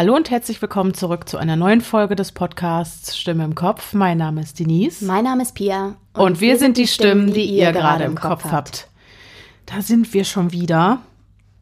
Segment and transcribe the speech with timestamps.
[0.00, 3.92] Hallo und herzlich willkommen zurück zu einer neuen Folge des Podcasts Stimme im Kopf.
[3.92, 5.04] Mein Name ist Denise.
[5.04, 5.94] Mein Name ist Pia.
[6.14, 8.52] Und, und wir, wir sind die Stimmen, die, die ihr gerade im Kopf habt.
[8.54, 8.88] habt.
[9.66, 11.02] Da sind wir schon wieder.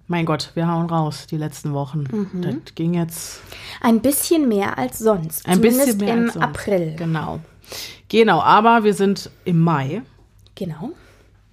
[0.07, 2.04] Mein Gott, wir hauen raus die letzten Wochen.
[2.32, 2.43] Mhm.
[2.43, 3.40] Das ging jetzt.
[3.80, 5.45] Ein bisschen mehr als sonst.
[5.45, 6.46] Ein bisschen mehr im als sonst.
[6.46, 6.95] April.
[6.96, 7.41] Genau.
[8.09, 10.03] Genau, aber wir sind im Mai.
[10.54, 10.93] Genau.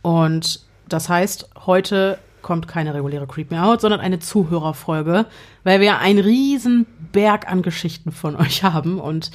[0.04, 5.26] Und das heißt, heute kommt keine reguläre Creep mehr out, sondern eine Zuhörerfolge,
[5.64, 9.32] weil wir einen riesen Berg an Geschichten von euch haben und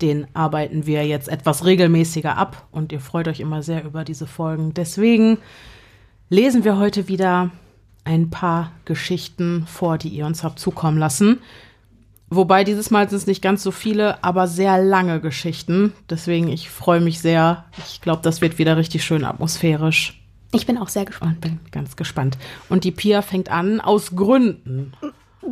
[0.00, 4.28] den arbeiten wir jetzt etwas regelmäßiger ab und ihr freut euch immer sehr über diese
[4.28, 4.72] Folgen.
[4.72, 5.38] Deswegen
[6.30, 7.50] lesen wir heute wieder
[8.04, 11.40] ein paar Geschichten vor, die ihr uns habt zukommen lassen.
[12.30, 15.92] Wobei dieses Mal sind es nicht ganz so viele, aber sehr lange Geschichten.
[16.08, 17.64] Deswegen, ich freue mich sehr.
[17.78, 20.23] Ich glaube, das wird wieder richtig schön atmosphärisch.
[20.54, 21.36] Ich bin auch sehr gespannt.
[21.36, 22.38] Und bin ganz gespannt.
[22.68, 24.92] Und die Pia fängt an aus Gründen.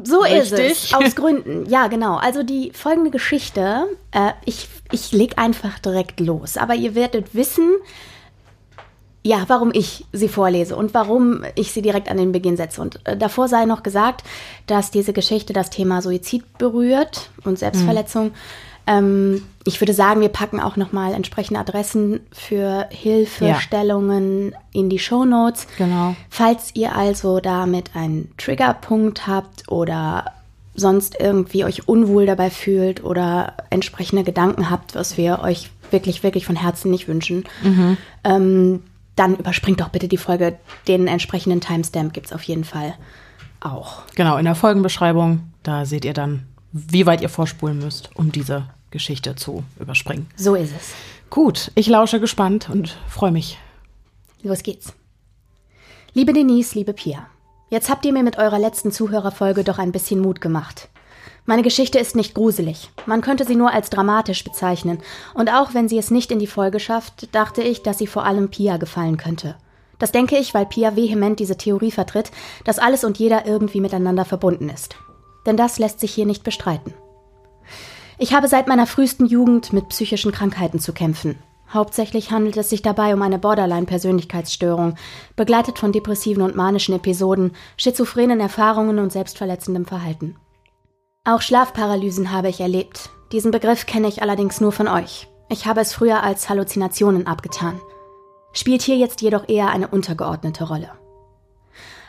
[0.05, 0.53] So Richtig?
[0.53, 0.95] ist es.
[0.95, 1.69] Aus Gründen.
[1.69, 2.17] Ja, genau.
[2.17, 6.56] Also die folgende Geschichte, äh, ich, ich leg einfach direkt los.
[6.56, 7.69] Aber ihr werdet wissen,
[9.25, 12.80] ja, warum ich sie vorlese und warum ich sie direkt an den Beginn setze.
[12.80, 14.25] Und äh, davor sei noch gesagt,
[14.67, 18.28] dass diese Geschichte das Thema Suizid berührt und Selbstverletzung.
[18.28, 18.34] Mhm.
[18.86, 24.58] Ähm, ich würde sagen, wir packen auch nochmal entsprechende Adressen für Hilfestellungen ja.
[24.72, 25.66] in die Show Notes.
[25.78, 26.16] Genau.
[26.30, 30.33] Falls ihr also damit einen Triggerpunkt habt oder
[30.74, 36.46] sonst irgendwie euch unwohl dabei fühlt oder entsprechende Gedanken habt, was wir euch wirklich, wirklich
[36.46, 37.96] von Herzen nicht wünschen, mhm.
[38.24, 38.83] ähm,
[39.14, 40.58] dann überspringt doch bitte die Folge.
[40.89, 42.94] Den entsprechenden Timestamp gibt es auf jeden Fall
[43.61, 44.02] auch.
[44.14, 48.68] Genau, in der Folgenbeschreibung, da seht ihr dann wie weit ihr vorspulen müsst, um diese
[48.90, 50.26] Geschichte zu überspringen.
[50.36, 50.92] So ist es.
[51.30, 53.58] Gut, ich lausche gespannt und freue mich.
[54.42, 54.92] Los geht's.
[56.14, 57.26] Liebe Denise, liebe Pia,
[57.70, 60.88] jetzt habt ihr mir mit eurer letzten Zuhörerfolge doch ein bisschen Mut gemacht.
[61.46, 62.90] Meine Geschichte ist nicht gruselig.
[63.06, 64.98] Man könnte sie nur als dramatisch bezeichnen.
[65.34, 68.24] Und auch wenn sie es nicht in die Folge schafft, dachte ich, dass sie vor
[68.24, 69.56] allem Pia gefallen könnte.
[69.98, 72.30] Das denke ich, weil Pia vehement diese Theorie vertritt,
[72.64, 74.96] dass alles und jeder irgendwie miteinander verbunden ist
[75.47, 76.95] denn das lässt sich hier nicht bestreiten.
[78.19, 81.39] Ich habe seit meiner frühesten Jugend mit psychischen Krankheiten zu kämpfen.
[81.73, 84.97] Hauptsächlich handelt es sich dabei um eine Borderline-Persönlichkeitsstörung,
[85.36, 90.36] begleitet von depressiven und manischen Episoden, schizophrenen Erfahrungen und selbstverletzendem Verhalten.
[91.25, 93.11] Auch Schlafparalysen habe ich erlebt.
[93.33, 95.29] Diesen Begriff kenne ich allerdings nur von euch.
[95.48, 97.80] Ich habe es früher als Halluzinationen abgetan.
[98.53, 100.91] Spielt hier jetzt jedoch eher eine untergeordnete Rolle.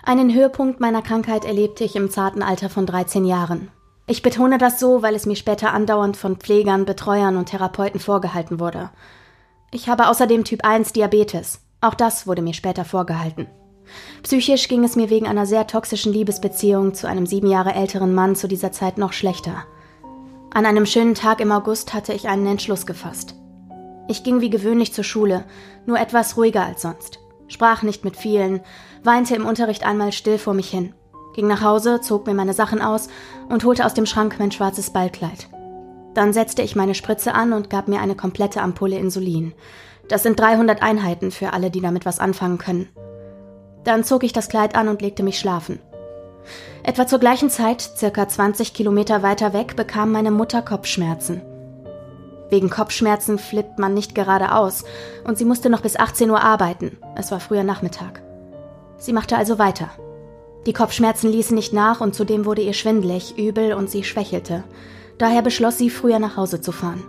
[0.06, 3.69] Einen Höhepunkt meiner Krankheit erlebte ich im zarten Alter von 13 Jahren.
[4.06, 8.59] Ich betone das so, weil es mir später andauernd von Pflegern, Betreuern und Therapeuten vorgehalten
[8.59, 8.90] wurde.
[9.72, 11.62] Ich habe außerdem Typ 1 Diabetes.
[11.80, 13.47] Auch das wurde mir später vorgehalten.
[14.24, 18.35] Psychisch ging es mir wegen einer sehr toxischen Liebesbeziehung zu einem sieben Jahre älteren Mann
[18.35, 19.64] zu dieser Zeit noch schlechter.
[20.53, 23.35] An einem schönen Tag im August hatte ich einen Entschluss gefasst.
[24.09, 25.46] Ich ging wie gewöhnlich zur Schule,
[25.85, 28.59] nur etwas ruhiger als sonst, sprach nicht mit vielen,
[29.03, 30.94] weinte im Unterricht einmal still vor mich hin,
[31.34, 33.09] ging nach Hause, zog mir meine Sachen aus
[33.50, 35.47] und holte aus dem Schrank mein schwarzes Ballkleid.
[36.14, 39.53] Dann setzte ich meine Spritze an und gab mir eine komplette Ampulle Insulin.
[40.08, 42.90] Das sind 300 Einheiten für alle, die damit was anfangen können.
[43.84, 45.80] Dann zog ich das Kleid an und legte mich schlafen.
[46.84, 51.41] Etwa zur gleichen Zeit, circa 20 Kilometer weiter weg, bekam meine Mutter Kopfschmerzen.
[52.50, 54.84] Wegen Kopfschmerzen flippt man nicht geradeaus
[55.24, 56.97] und sie musste noch bis 18 Uhr arbeiten.
[57.16, 58.22] Es war früher Nachmittag.
[58.98, 59.90] Sie machte also weiter.
[60.66, 64.64] Die Kopfschmerzen ließen nicht nach und zudem wurde ihr schwindlig, übel und sie schwächelte.
[65.18, 67.03] Daher beschloss sie, früher nach Hause zu fahren.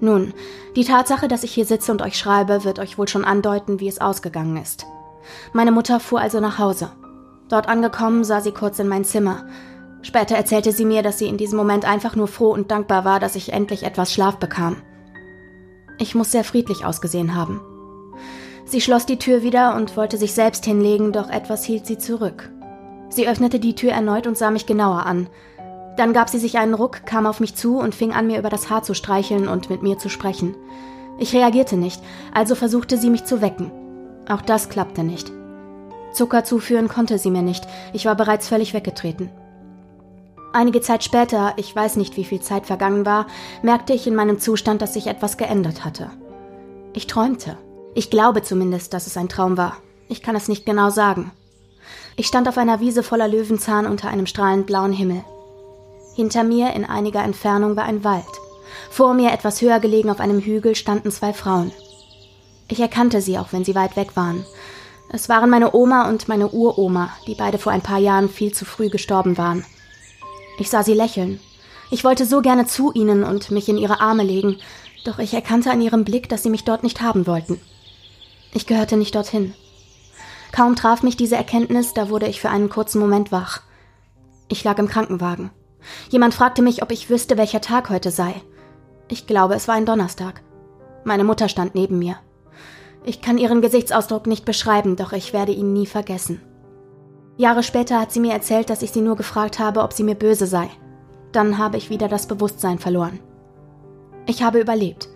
[0.00, 0.34] Nun,
[0.76, 3.88] die Tatsache, dass ich hier sitze und euch schreibe, wird euch wohl schon andeuten, wie
[3.88, 4.86] es ausgegangen ist.
[5.52, 6.90] Meine Mutter fuhr also nach Hause.
[7.48, 9.46] Dort angekommen sah sie kurz in mein Zimmer.
[10.02, 13.20] Später erzählte sie mir, dass sie in diesem Moment einfach nur froh und dankbar war,
[13.20, 14.76] dass ich endlich etwas Schlaf bekam.
[15.98, 17.60] Ich muss sehr friedlich ausgesehen haben.
[18.64, 22.50] Sie schloss die Tür wieder und wollte sich selbst hinlegen, doch etwas hielt sie zurück.
[23.08, 25.28] Sie öffnete die Tür erneut und sah mich genauer an.
[25.96, 28.48] Dann gab sie sich einen Ruck, kam auf mich zu und fing an, mir über
[28.48, 30.56] das Haar zu streicheln und mit mir zu sprechen.
[31.18, 32.02] Ich reagierte nicht,
[32.32, 33.70] also versuchte sie mich zu wecken.
[34.28, 35.30] Auch das klappte nicht.
[36.12, 39.30] Zucker zuführen konnte sie mir nicht, ich war bereits völlig weggetreten.
[40.52, 43.26] Einige Zeit später, ich weiß nicht, wie viel Zeit vergangen war,
[43.62, 46.10] merkte ich in meinem Zustand, dass sich etwas geändert hatte.
[46.92, 47.58] Ich träumte.
[47.94, 49.76] Ich glaube zumindest, dass es ein Traum war.
[50.08, 51.30] Ich kann es nicht genau sagen.
[52.16, 55.24] Ich stand auf einer Wiese voller Löwenzahn unter einem strahlend blauen Himmel.
[56.16, 58.24] Hinter mir in einiger Entfernung war ein Wald.
[58.90, 61.72] Vor mir, etwas höher gelegen auf einem Hügel, standen zwei Frauen.
[62.68, 64.44] Ich erkannte sie, auch wenn sie weit weg waren.
[65.10, 68.64] Es waren meine Oma und meine Uroma, die beide vor ein paar Jahren viel zu
[68.64, 69.64] früh gestorben waren.
[70.58, 71.40] Ich sah sie lächeln.
[71.90, 74.56] Ich wollte so gerne zu ihnen und mich in ihre Arme legen,
[75.04, 77.60] doch ich erkannte an ihrem Blick, dass sie mich dort nicht haben wollten.
[78.54, 79.52] Ich gehörte nicht dorthin.
[80.52, 83.62] Kaum traf mich diese Erkenntnis, da wurde ich für einen kurzen Moment wach.
[84.48, 85.50] Ich lag im Krankenwagen.
[86.08, 88.40] Jemand fragte mich, ob ich wüsste, welcher Tag heute sei.
[89.08, 90.42] Ich glaube, es war ein Donnerstag.
[91.02, 92.16] Meine Mutter stand neben mir.
[93.04, 96.40] Ich kann ihren Gesichtsausdruck nicht beschreiben, doch ich werde ihn nie vergessen.
[97.36, 100.14] Jahre später hat sie mir erzählt, dass ich sie nur gefragt habe, ob sie mir
[100.14, 100.70] böse sei.
[101.32, 103.18] Dann habe ich wieder das Bewusstsein verloren.
[104.26, 105.08] Ich habe überlebt.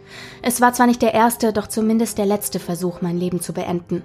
[0.42, 4.02] Es war zwar nicht der erste, doch zumindest der letzte Versuch, mein Leben zu beenden.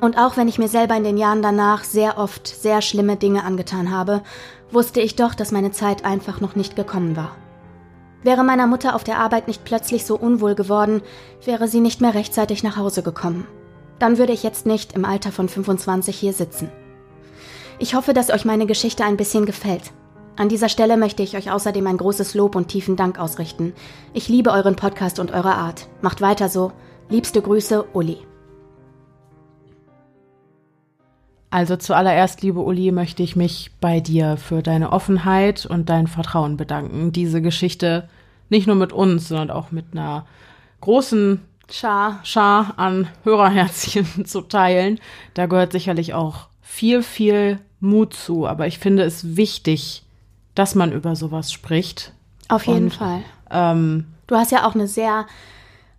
[0.00, 3.44] Und auch wenn ich mir selber in den Jahren danach sehr oft sehr schlimme Dinge
[3.44, 4.22] angetan habe,
[4.70, 7.36] wusste ich doch, dass meine Zeit einfach noch nicht gekommen war.
[8.22, 11.02] Wäre meiner Mutter auf der Arbeit nicht plötzlich so unwohl geworden,
[11.44, 13.46] wäre sie nicht mehr rechtzeitig nach Hause gekommen.
[13.98, 16.70] Dann würde ich jetzt nicht im Alter von 25 hier sitzen.
[17.78, 19.92] Ich hoffe, dass euch meine Geschichte ein bisschen gefällt.
[20.36, 23.72] An dieser Stelle möchte ich euch außerdem ein großes Lob und tiefen Dank ausrichten.
[24.14, 25.86] Ich liebe euren Podcast und eure Art.
[26.02, 26.72] Macht weiter so.
[27.08, 28.18] Liebste Grüße, Uli.
[31.50, 36.56] Also zuallererst, liebe Uli, möchte ich mich bei dir für deine Offenheit und dein Vertrauen
[36.56, 38.08] bedanken, diese Geschichte
[38.48, 40.26] nicht nur mit uns, sondern auch mit einer
[40.80, 44.98] großen Schar, Schar an Hörerherzchen zu teilen.
[45.34, 48.48] Da gehört sicherlich auch viel, viel Mut zu.
[48.48, 50.03] Aber ich finde es wichtig,
[50.54, 52.12] dass man über sowas spricht.
[52.48, 53.22] Auf jeden und, Fall.
[53.50, 55.26] Ähm, du hast ja auch eine sehr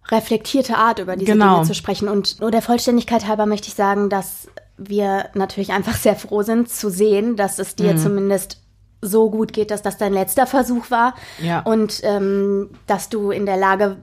[0.10, 1.56] reflektierte Art, über diese genau.
[1.56, 2.08] Dinge zu sprechen.
[2.08, 4.48] Und nur der Vollständigkeit halber möchte ich sagen, dass
[4.78, 7.98] wir natürlich einfach sehr froh sind zu sehen, dass es dir mhm.
[7.98, 8.62] zumindest
[9.02, 11.62] so gut geht, dass das dein letzter Versuch war ja.
[11.62, 13.98] und ähm, dass du in der Lage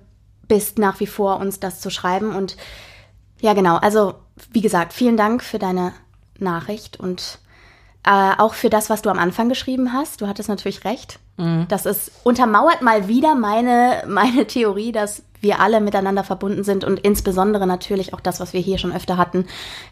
[0.48, 2.34] bist, nach wie vor uns das zu schreiben.
[2.34, 2.56] Und
[3.40, 3.76] ja, genau.
[3.76, 4.14] Also,
[4.52, 5.92] wie gesagt, vielen Dank für deine
[6.38, 7.38] Nachricht und
[8.04, 10.20] äh, auch für das, was du am Anfang geschrieben hast.
[10.20, 11.18] Du hattest natürlich recht.
[11.36, 11.66] Mhm.
[11.68, 17.00] Das ist untermauert mal wieder meine, meine Theorie, dass wir alle miteinander verbunden sind und
[17.00, 19.46] insbesondere natürlich auch das, was wir hier schon öfter hatten,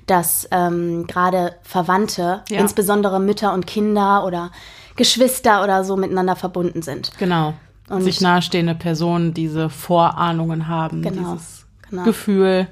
[0.06, 2.60] dass ähm, gerade Verwandte, ja.
[2.60, 4.52] insbesondere Mütter und Kinder oder
[4.96, 7.12] Geschwister oder so miteinander verbunden sind.
[7.18, 7.54] Genau.
[7.88, 12.04] Und sich nahestehende Personen diese Vorahnungen haben, genau, dieses genau.
[12.04, 12.68] Gefühl.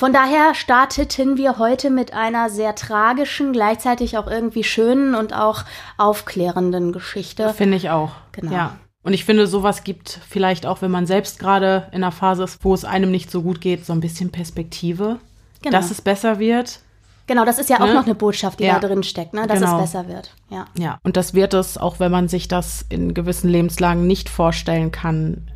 [0.00, 5.64] Von daher starteten wir heute mit einer sehr tragischen, gleichzeitig auch irgendwie schönen und auch
[5.98, 7.52] aufklärenden Geschichte.
[7.52, 8.12] Finde ich auch.
[8.32, 8.50] Genau.
[8.50, 8.78] Ja.
[9.02, 12.64] Und ich finde, sowas gibt vielleicht auch, wenn man selbst gerade in einer Phase ist,
[12.64, 15.18] wo es einem nicht so gut geht, so ein bisschen Perspektive,
[15.60, 15.76] genau.
[15.76, 16.80] dass es besser wird.
[17.26, 17.84] Genau, das ist ja ne?
[17.84, 18.78] auch noch eine Botschaft, die ja.
[18.78, 19.46] da drin steckt, ne?
[19.46, 19.76] dass genau.
[19.76, 20.34] es besser wird.
[20.48, 20.64] Ja.
[20.78, 24.92] ja, und das wird es, auch wenn man sich das in gewissen Lebenslagen nicht vorstellen
[24.92, 25.50] kann.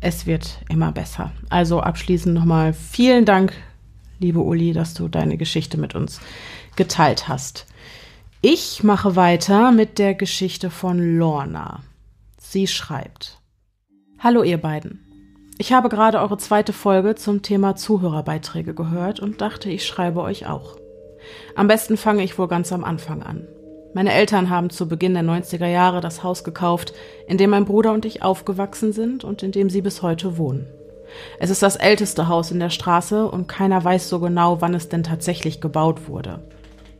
[0.00, 1.30] Es wird immer besser.
[1.48, 3.52] Also abschließend nochmal vielen Dank,
[4.24, 6.18] liebe Uli, dass du deine Geschichte mit uns
[6.76, 7.66] geteilt hast.
[8.40, 11.82] Ich mache weiter mit der Geschichte von Lorna.
[12.38, 13.38] Sie schreibt.
[14.18, 15.00] Hallo ihr beiden.
[15.58, 20.46] Ich habe gerade eure zweite Folge zum Thema Zuhörerbeiträge gehört und dachte, ich schreibe euch
[20.46, 20.78] auch.
[21.54, 23.46] Am besten fange ich wohl ganz am Anfang an.
[23.92, 26.94] Meine Eltern haben zu Beginn der 90er Jahre das Haus gekauft,
[27.28, 30.66] in dem mein Bruder und ich aufgewachsen sind und in dem sie bis heute wohnen.
[31.38, 34.88] Es ist das älteste Haus in der Straße und keiner weiß so genau, wann es
[34.88, 36.40] denn tatsächlich gebaut wurde.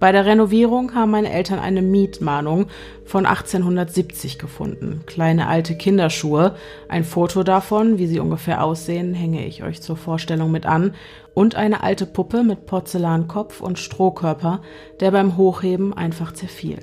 [0.00, 2.66] Bei der Renovierung haben meine Eltern eine Mietmahnung
[3.06, 5.02] von 1870 gefunden.
[5.06, 6.56] Kleine alte Kinderschuhe,
[6.88, 10.94] ein Foto davon, wie sie ungefähr aussehen, hänge ich euch zur Vorstellung mit an,
[11.32, 14.60] und eine alte Puppe mit Porzellankopf und Strohkörper,
[15.00, 16.80] der beim Hochheben einfach zerfiel.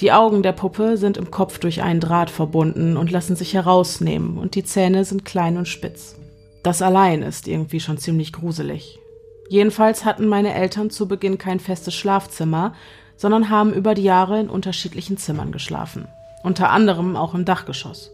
[0.00, 4.36] Die Augen der Puppe sind im Kopf durch einen Draht verbunden und lassen sich herausnehmen,
[4.36, 6.16] und die Zähne sind klein und spitz.
[6.62, 8.98] Das allein ist irgendwie schon ziemlich gruselig.
[9.48, 12.74] Jedenfalls hatten meine Eltern zu Beginn kein festes Schlafzimmer,
[13.16, 16.08] sondern haben über die Jahre in unterschiedlichen Zimmern geschlafen,
[16.42, 18.12] unter anderem auch im Dachgeschoss.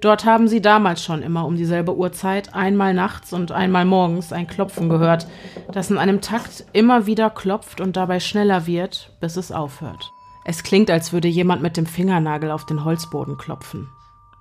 [0.00, 4.46] Dort haben sie damals schon immer um dieselbe Uhrzeit, einmal nachts und einmal morgens, ein
[4.46, 5.26] Klopfen gehört,
[5.70, 10.10] das in einem Takt immer wieder klopft und dabei schneller wird, bis es aufhört.
[10.44, 13.88] Es klingt, als würde jemand mit dem Fingernagel auf den Holzboden klopfen.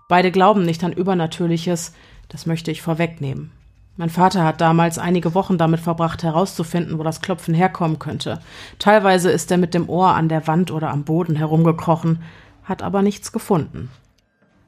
[0.08, 1.94] Beide glauben nicht an Übernatürliches,
[2.30, 3.52] das möchte ich vorwegnehmen.
[3.98, 8.40] Mein Vater hat damals einige Wochen damit verbracht, herauszufinden, wo das Klopfen herkommen könnte.
[8.80, 12.24] Teilweise ist er mit dem Ohr an der Wand oder am Boden herumgekrochen,
[12.64, 13.90] hat aber nichts gefunden.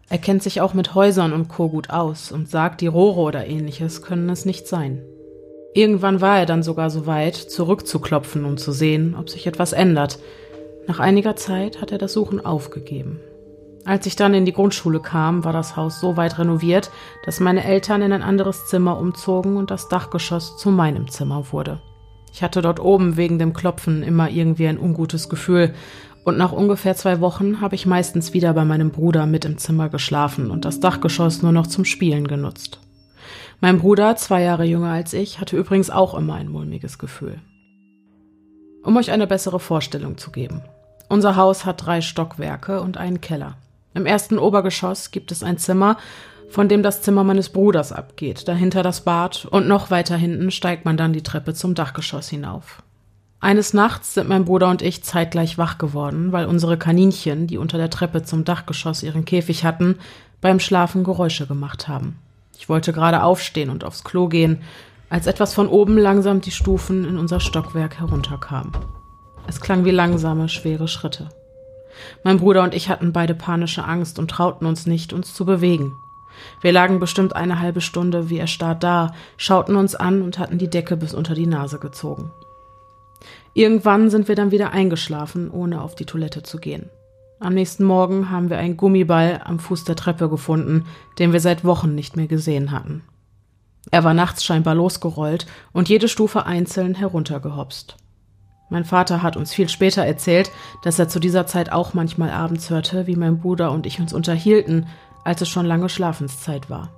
[0.09, 1.69] Er kennt sich auch mit Häusern und Co.
[1.69, 5.01] gut aus und sagt, die Rohre oder ähnliches können es nicht sein.
[5.73, 10.19] Irgendwann war er dann sogar so weit, zurückzuklopfen und zu sehen, ob sich etwas ändert.
[10.87, 13.19] Nach einiger Zeit hat er das Suchen aufgegeben.
[13.85, 16.91] Als ich dann in die Grundschule kam, war das Haus so weit renoviert,
[17.25, 21.81] dass meine Eltern in ein anderes Zimmer umzogen und das Dachgeschoss zu meinem Zimmer wurde.
[22.33, 25.73] Ich hatte dort oben wegen dem Klopfen immer irgendwie ein ungutes Gefühl
[26.25, 29.89] Und nach ungefähr zwei Wochen habe ich meistens wieder bei meinem Bruder mit im Zimmer
[29.89, 32.79] geschlafen und das Dachgeschoss nur noch zum Spielen genutzt.
[33.59, 37.41] Mein Bruder, zwei Jahre jünger als ich, hatte übrigens auch immer ein mulmiges Gefühl.
[38.83, 40.61] Um euch eine bessere Vorstellung zu geben.
[41.09, 43.55] Unser Haus hat drei Stockwerke und einen Keller.
[43.93, 45.97] Im ersten Obergeschoss gibt es ein Zimmer,
[46.49, 50.85] von dem das Zimmer meines Bruders abgeht, dahinter das Bad und noch weiter hinten steigt
[50.85, 52.83] man dann die Treppe zum Dachgeschoss hinauf.
[53.39, 57.77] Eines Nachts sind mein Bruder und ich zeitgleich wach geworden, weil unsere Kaninchen, die unter
[57.77, 59.97] der Treppe zum Dachgeschoss ihren Käfig hatten,
[60.41, 62.17] beim Schlafen Geräusche gemacht haben.
[62.57, 64.61] Ich wollte gerade aufstehen und aufs Klo gehen,
[65.13, 68.71] als etwas von oben langsam die Stufen in unser Stockwerk herunterkam.
[69.45, 71.29] Es klang wie langsame, schwere Schritte.
[72.23, 75.93] Mein Bruder und ich hatten beide panische Angst und trauten uns nicht, uns zu bewegen.
[76.61, 80.69] Wir lagen bestimmt eine halbe Stunde wie erstarrt da, schauten uns an und hatten die
[80.71, 82.31] Decke bis unter die Nase gezogen.
[83.53, 86.89] Irgendwann sind wir dann wieder eingeschlafen, ohne auf die Toilette zu gehen.
[87.39, 90.85] Am nächsten Morgen haben wir einen Gummiball am Fuß der Treppe gefunden,
[91.19, 93.03] den wir seit Wochen nicht mehr gesehen hatten.
[93.91, 97.97] Er war nachts scheinbar losgerollt und jede Stufe einzeln heruntergehopst.
[98.69, 100.49] Mein Vater hat uns viel später erzählt,
[100.83, 104.13] dass er zu dieser Zeit auch manchmal abends hörte, wie mein Bruder und ich uns
[104.13, 104.87] unterhielten,
[105.23, 106.89] als es schon lange Schlafenszeit war.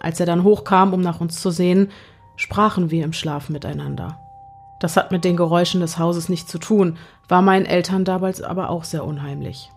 [0.00, 1.90] Als er dann hochkam, um nach uns zu sehen,
[2.36, 4.18] sprachen wir im Schlaf miteinander.
[4.80, 8.68] Das hat mit den Geräuschen des Hauses nichts zu tun, war meinen Eltern damals aber
[8.70, 9.70] auch sehr unheimlich.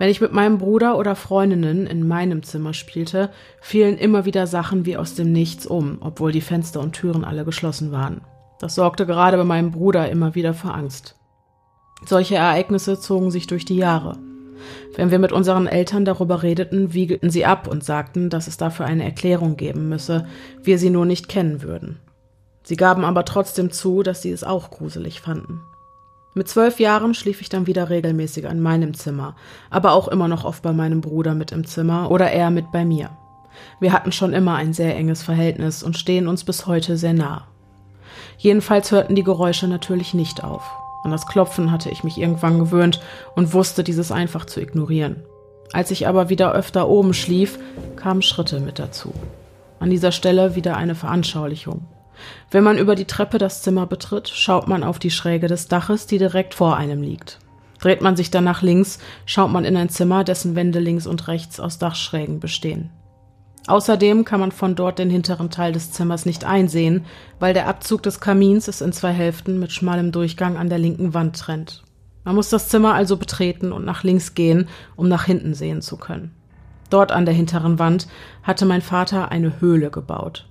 [0.00, 3.28] Wenn ich mit meinem Bruder oder Freundinnen in meinem Zimmer spielte,
[3.60, 7.44] fielen immer wieder Sachen wie aus dem Nichts um, obwohl die Fenster und Türen alle
[7.44, 8.22] geschlossen waren.
[8.60, 11.16] Das sorgte gerade bei meinem Bruder immer wieder für Angst.
[12.06, 14.16] Solche Ereignisse zogen sich durch die Jahre.
[14.96, 18.86] Wenn wir mit unseren Eltern darüber redeten, wiegelten sie ab und sagten, dass es dafür
[18.86, 20.26] eine Erklärung geben müsse,
[20.62, 21.98] wir sie nur nicht kennen würden.
[22.62, 25.60] Sie gaben aber trotzdem zu, dass sie es auch gruselig fanden.
[26.32, 29.34] Mit zwölf Jahren schlief ich dann wieder regelmäßig an meinem Zimmer,
[29.68, 32.84] aber auch immer noch oft bei meinem Bruder mit im Zimmer oder er mit bei
[32.84, 33.10] mir.
[33.80, 37.48] Wir hatten schon immer ein sehr enges Verhältnis und stehen uns bis heute sehr nah.
[38.38, 40.62] Jedenfalls hörten die Geräusche natürlich nicht auf.
[41.02, 43.00] An das Klopfen hatte ich mich irgendwann gewöhnt
[43.34, 45.24] und wusste, dieses einfach zu ignorieren.
[45.72, 47.58] Als ich aber wieder öfter oben schlief,
[47.96, 49.12] kamen Schritte mit dazu.
[49.80, 51.86] An dieser Stelle wieder eine Veranschaulichung.
[52.50, 56.06] Wenn man über die Treppe das Zimmer betritt, schaut man auf die Schräge des Daches,
[56.06, 57.38] die direkt vor einem liegt.
[57.80, 61.28] Dreht man sich dann nach links, schaut man in ein Zimmer, dessen Wände links und
[61.28, 62.90] rechts aus Dachschrägen bestehen.
[63.66, 67.04] Außerdem kann man von dort den hinteren Teil des Zimmers nicht einsehen,
[67.38, 71.14] weil der Abzug des Kamins es in zwei Hälften mit schmalem Durchgang an der linken
[71.14, 71.82] Wand trennt.
[72.24, 75.96] Man muss das Zimmer also betreten und nach links gehen, um nach hinten sehen zu
[75.96, 76.34] können.
[76.90, 78.08] Dort an der hinteren Wand
[78.42, 80.49] hatte mein Vater eine Höhle gebaut.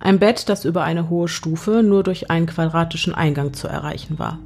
[0.00, 4.38] Ein Bett, das über eine hohe Stufe nur durch einen quadratischen Eingang zu erreichen war.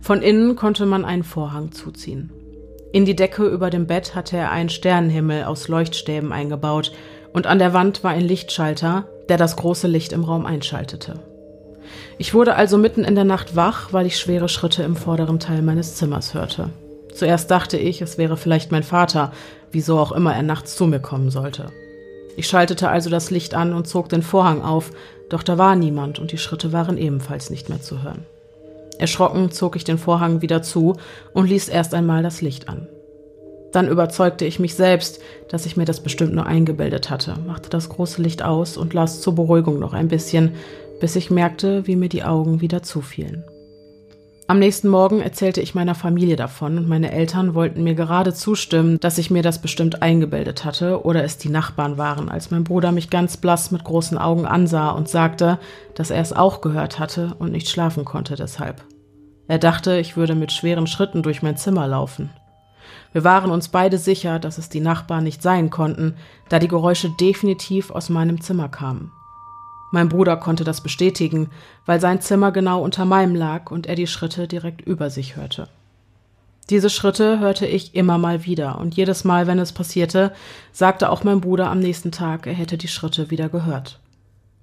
[0.00, 2.30] Von innen konnte man einen Vorhang zuziehen.
[2.92, 6.92] In die Decke über dem Bett hatte er einen Sternenhimmel aus Leuchtstäben eingebaut,
[7.32, 11.20] und an der Wand war ein Lichtschalter, der das große Licht im Raum einschaltete.
[12.18, 15.62] Ich wurde also mitten in der Nacht wach, weil ich schwere Schritte im vorderen Teil
[15.62, 16.68] meines Zimmers hörte.
[17.14, 19.32] Zuerst dachte ich, es wäre vielleicht mein Vater,
[19.70, 21.70] wieso auch immer er nachts zu mir kommen sollte.
[22.36, 24.90] Ich schaltete also das Licht an und zog den Vorhang auf,
[25.28, 28.24] doch da war niemand und die Schritte waren ebenfalls nicht mehr zu hören.
[28.98, 30.96] Erschrocken zog ich den Vorhang wieder zu
[31.32, 32.86] und ließ erst einmal das Licht an.
[33.72, 37.88] Dann überzeugte ich mich selbst, dass ich mir das bestimmt nur eingebildet hatte, machte das
[37.88, 40.52] große Licht aus und las zur Beruhigung noch ein bisschen,
[41.00, 43.44] bis ich merkte, wie mir die Augen wieder zufielen.
[44.52, 49.00] Am nächsten Morgen erzählte ich meiner Familie davon und meine Eltern wollten mir gerade zustimmen,
[49.00, 52.92] dass ich mir das bestimmt eingebildet hatte oder es die Nachbarn waren, als mein Bruder
[52.92, 55.58] mich ganz blass mit großen Augen ansah und sagte,
[55.94, 58.84] dass er es auch gehört hatte und nicht schlafen konnte deshalb.
[59.48, 62.28] Er dachte, ich würde mit schweren Schritten durch mein Zimmer laufen.
[63.14, 66.14] Wir waren uns beide sicher, dass es die Nachbarn nicht sein konnten,
[66.50, 69.12] da die Geräusche definitiv aus meinem Zimmer kamen.
[69.92, 71.50] Mein Bruder konnte das bestätigen,
[71.84, 75.68] weil sein Zimmer genau unter meinem lag und er die Schritte direkt über sich hörte.
[76.70, 80.32] Diese Schritte hörte ich immer mal wieder, und jedes Mal, wenn es passierte,
[80.72, 84.00] sagte auch mein Bruder am nächsten Tag, er hätte die Schritte wieder gehört.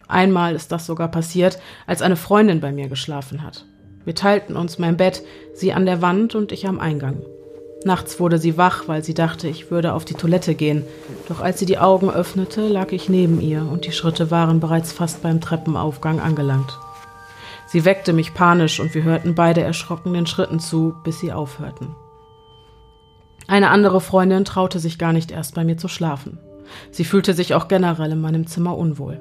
[0.07, 3.65] Einmal ist das sogar passiert, als eine Freundin bei mir geschlafen hat.
[4.05, 5.21] Wir teilten uns mein Bett,
[5.53, 7.21] sie an der Wand und ich am Eingang.
[7.85, 10.83] Nachts wurde sie wach, weil sie dachte, ich würde auf die Toilette gehen.
[11.29, 14.91] Doch als sie die Augen öffnete, lag ich neben ihr und die Schritte waren bereits
[14.91, 16.77] fast beim Treppenaufgang angelangt.
[17.67, 21.95] Sie weckte mich panisch und wir hörten beide erschrocken den Schritten zu, bis sie aufhörten.
[23.47, 26.37] Eine andere Freundin traute sich gar nicht erst bei mir zu schlafen.
[26.91, 29.19] Sie fühlte sich auch generell in meinem Zimmer unwohl.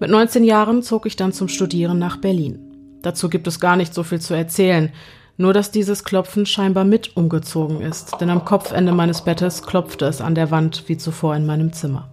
[0.00, 2.68] Mit 19 Jahren zog ich dann zum Studieren nach Berlin.
[3.02, 4.92] Dazu gibt es gar nicht so viel zu erzählen.
[5.40, 10.20] Nur dass dieses Klopfen scheinbar mit umgezogen ist, denn am Kopfende meines Bettes klopfte es
[10.20, 12.08] an der Wand wie zuvor in meinem Zimmer.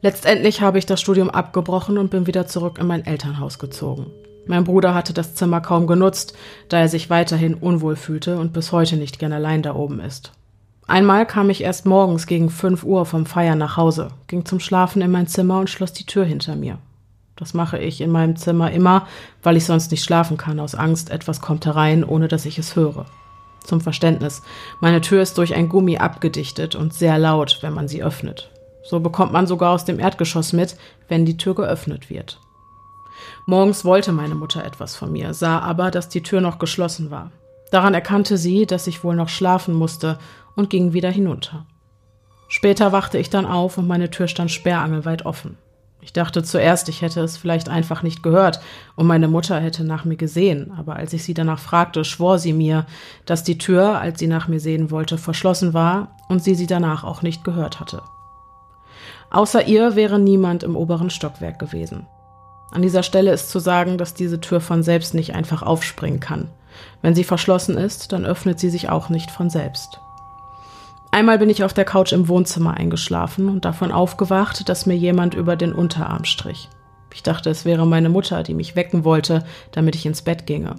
[0.00, 4.06] Letztendlich habe ich das Studium abgebrochen und bin wieder zurück in mein Elternhaus gezogen.
[4.46, 6.34] Mein Bruder hatte das Zimmer kaum genutzt,
[6.70, 10.32] da er sich weiterhin unwohl fühlte und bis heute nicht gern allein da oben ist.
[10.86, 15.02] Einmal kam ich erst morgens gegen fünf Uhr vom Feiern nach Hause, ging zum Schlafen
[15.02, 16.78] in mein Zimmer und schloss die Tür hinter mir.
[17.38, 19.06] Das mache ich in meinem Zimmer immer,
[19.44, 22.74] weil ich sonst nicht schlafen kann, aus Angst, etwas kommt herein, ohne dass ich es
[22.74, 23.06] höre.
[23.62, 24.42] Zum Verständnis,
[24.80, 28.50] meine Tür ist durch ein Gummi abgedichtet und sehr laut, wenn man sie öffnet.
[28.82, 30.76] So bekommt man sogar aus dem Erdgeschoss mit,
[31.08, 32.40] wenn die Tür geöffnet wird.
[33.46, 37.30] Morgens wollte meine Mutter etwas von mir, sah aber, dass die Tür noch geschlossen war.
[37.70, 40.18] Daran erkannte sie, dass ich wohl noch schlafen musste
[40.56, 41.66] und ging wieder hinunter.
[42.48, 45.58] Später wachte ich dann auf und meine Tür stand sperrangelweit offen.
[46.00, 48.60] Ich dachte zuerst, ich hätte es vielleicht einfach nicht gehört
[48.94, 52.52] und meine Mutter hätte nach mir gesehen, aber als ich sie danach fragte, schwor sie
[52.52, 52.86] mir,
[53.26, 57.02] dass die Tür, als sie nach mir sehen wollte, verschlossen war und sie sie danach
[57.02, 58.02] auch nicht gehört hatte.
[59.30, 62.06] Außer ihr wäre niemand im oberen Stockwerk gewesen.
[62.70, 66.48] An dieser Stelle ist zu sagen, dass diese Tür von selbst nicht einfach aufspringen kann.
[67.02, 70.00] Wenn sie verschlossen ist, dann öffnet sie sich auch nicht von selbst.
[71.10, 75.34] Einmal bin ich auf der Couch im Wohnzimmer eingeschlafen und davon aufgewacht, dass mir jemand
[75.34, 76.68] über den Unterarm strich.
[77.14, 80.76] Ich dachte, es wäre meine Mutter, die mich wecken wollte, damit ich ins Bett ginge.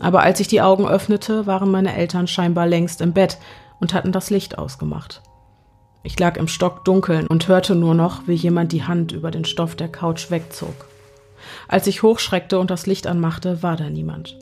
[0.00, 3.38] Aber als ich die Augen öffnete, waren meine Eltern scheinbar längst im Bett
[3.78, 5.22] und hatten das Licht ausgemacht.
[6.02, 9.76] Ich lag im Stockdunkeln und hörte nur noch, wie jemand die Hand über den Stoff
[9.76, 10.86] der Couch wegzog.
[11.66, 14.36] Als ich hochschreckte und das Licht anmachte, war da niemand.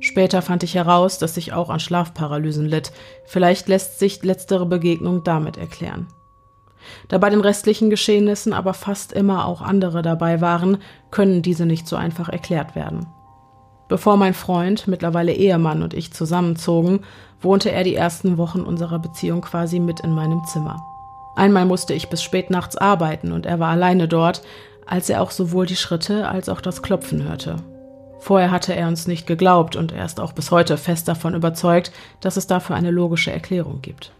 [0.00, 2.92] Später fand ich heraus, dass ich auch an Schlafparalysen litt.
[3.24, 6.06] Vielleicht lässt sich letztere Begegnung damit erklären.
[7.08, 10.78] Da bei den restlichen Geschehnissen aber fast immer auch andere dabei waren,
[11.10, 13.06] können diese nicht so einfach erklärt werden.
[13.88, 17.00] Bevor mein Freund, mittlerweile Ehemann und ich zusammenzogen,
[17.40, 20.84] wohnte er die ersten Wochen unserer Beziehung quasi mit in meinem Zimmer.
[21.36, 24.42] Einmal musste ich bis spät nachts arbeiten und er war alleine dort,
[24.86, 27.56] als er auch sowohl die Schritte als auch das Klopfen hörte.
[28.26, 31.92] Vorher hatte er uns nicht geglaubt und er ist auch bis heute fest davon überzeugt,
[32.20, 34.10] dass es dafür eine logische Erklärung gibt.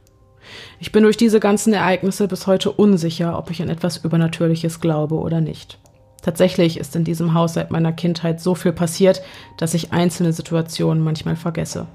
[0.79, 5.17] Ich bin durch diese ganzen Ereignisse bis heute unsicher, ob ich an etwas Übernatürliches glaube
[5.17, 5.81] oder nicht.
[6.23, 9.23] Tatsächlich ist in diesem Haus seit meiner Kindheit so viel passiert,
[9.57, 11.89] dass ich einzelne Situationen manchmal vergesse.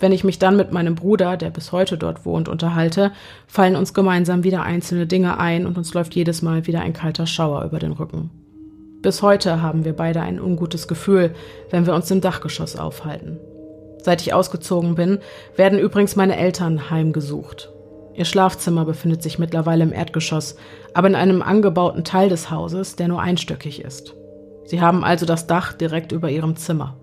[0.00, 3.12] Wenn ich mich dann mit meinem Bruder, der bis heute dort wohnt, unterhalte,
[3.46, 7.26] fallen uns gemeinsam wieder einzelne Dinge ein und uns läuft jedes Mal wieder ein kalter
[7.26, 8.30] Schauer über den Rücken.
[9.04, 11.34] Bis heute haben wir beide ein ungutes Gefühl,
[11.68, 13.38] wenn wir uns im Dachgeschoss aufhalten.
[14.02, 15.18] Seit ich ausgezogen bin,
[15.56, 17.70] werden übrigens meine Eltern heimgesucht.
[18.14, 20.56] Ihr Schlafzimmer befindet sich mittlerweile im Erdgeschoss,
[20.94, 24.14] aber in einem angebauten Teil des Hauses, der nur einstöckig ist.
[24.64, 26.96] Sie haben also das Dach direkt über ihrem Zimmer.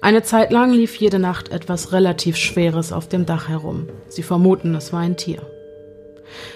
[0.00, 3.86] Eine Zeit lang lief jede Nacht etwas relativ Schweres auf dem Dach herum.
[4.08, 5.42] Sie vermuten, es war ein Tier.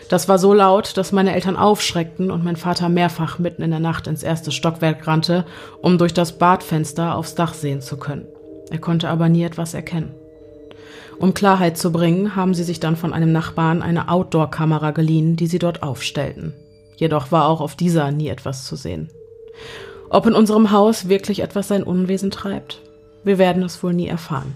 [0.09, 3.81] Das war so laut, dass meine Eltern aufschreckten und mein Vater mehrfach mitten in der
[3.81, 5.45] Nacht ins erste Stockwerk rannte,
[5.83, 8.27] um durch das Badfenster aufs Dach sehen zu können.
[8.71, 10.15] Er konnte aber nie etwas erkennen.
[11.19, 15.49] Um Klarheit zu bringen, haben sie sich dann von einem Nachbarn eine Outdoor-Kamera geliehen, die
[15.49, 16.55] sie dort aufstellten.
[16.97, 19.11] Jedoch war auch auf dieser nie etwas zu sehen.
[20.11, 22.81] Ob in unserem Haus wirklich etwas sein Unwesen treibt?
[23.25, 24.55] Wir werden es wohl nie erfahren.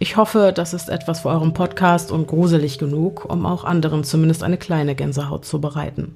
[0.00, 4.44] Ich hoffe, das ist etwas für euren Podcast und gruselig genug, um auch anderen zumindest
[4.44, 6.14] eine kleine Gänsehaut zu bereiten.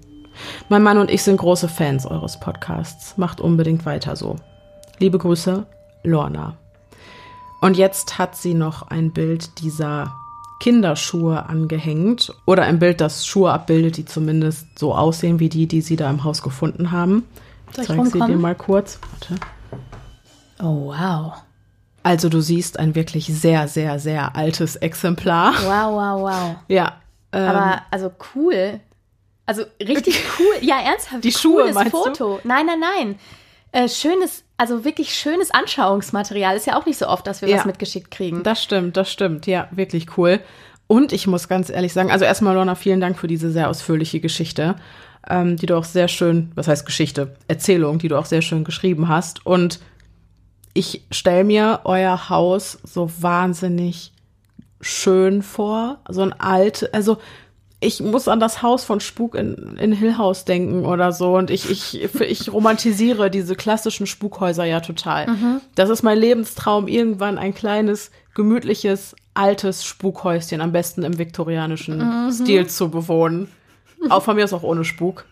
[0.68, 3.18] Mein Mann und ich sind große Fans eures Podcasts.
[3.18, 4.36] Macht unbedingt weiter so.
[4.98, 5.66] Liebe Grüße,
[6.04, 6.56] Lorna.
[7.60, 10.14] Und jetzt hat sie noch ein Bild dieser
[10.60, 15.80] Kinderschuhe angehängt oder ein Bild, das Schuhe abbildet, die zumindest so aussehen wie die, die
[15.80, 17.24] sie da im Haus gefunden haben.
[17.72, 19.00] Soll ich Zeig sie dir mal kurz.
[19.10, 19.42] Warte.
[20.60, 21.42] Oh, wow.
[22.02, 25.54] Also du siehst ein wirklich sehr, sehr, sehr altes Exemplar.
[25.54, 26.56] Wow, wow, wow.
[26.68, 27.00] Ja.
[27.32, 28.80] Ähm, Aber also cool.
[29.46, 30.54] Also richtig cool.
[30.60, 31.24] Ja, ernsthaft.
[31.24, 32.40] Die Schuhe meinst Foto.
[32.42, 32.48] Du?
[32.48, 33.18] Nein, nein, nein.
[33.72, 36.56] Äh, schönes, also wirklich schönes Anschauungsmaterial.
[36.56, 38.42] Ist ja auch nicht so oft, dass wir ja, was mitgeschickt kriegen.
[38.42, 39.46] Das stimmt, das stimmt.
[39.46, 40.40] Ja, wirklich cool.
[40.86, 44.20] Und ich muss ganz ehrlich sagen, also erstmal, Lorna, vielen Dank für diese sehr ausführliche
[44.20, 44.76] Geschichte,
[45.26, 48.62] ähm, die du auch sehr schön, was heißt Geschichte, Erzählung, die du auch sehr schön
[48.62, 49.46] geschrieben hast.
[49.46, 49.80] Und
[50.74, 54.12] ich stelle mir euer Haus so wahnsinnig
[54.80, 55.98] schön vor.
[56.08, 57.18] So ein alt, also
[57.80, 61.36] ich muss an das Haus von Spuk in, in Hill House denken oder so.
[61.36, 65.26] Und ich, ich, ich romantisiere diese klassischen Spukhäuser ja total.
[65.26, 65.60] Mhm.
[65.74, 72.32] Das ist mein Lebenstraum, irgendwann ein kleines, gemütliches, altes Spukhäuschen, am besten im viktorianischen mhm.
[72.32, 73.48] Stil zu bewohnen.
[74.10, 75.24] Auch von mir ist auch ohne Spuk.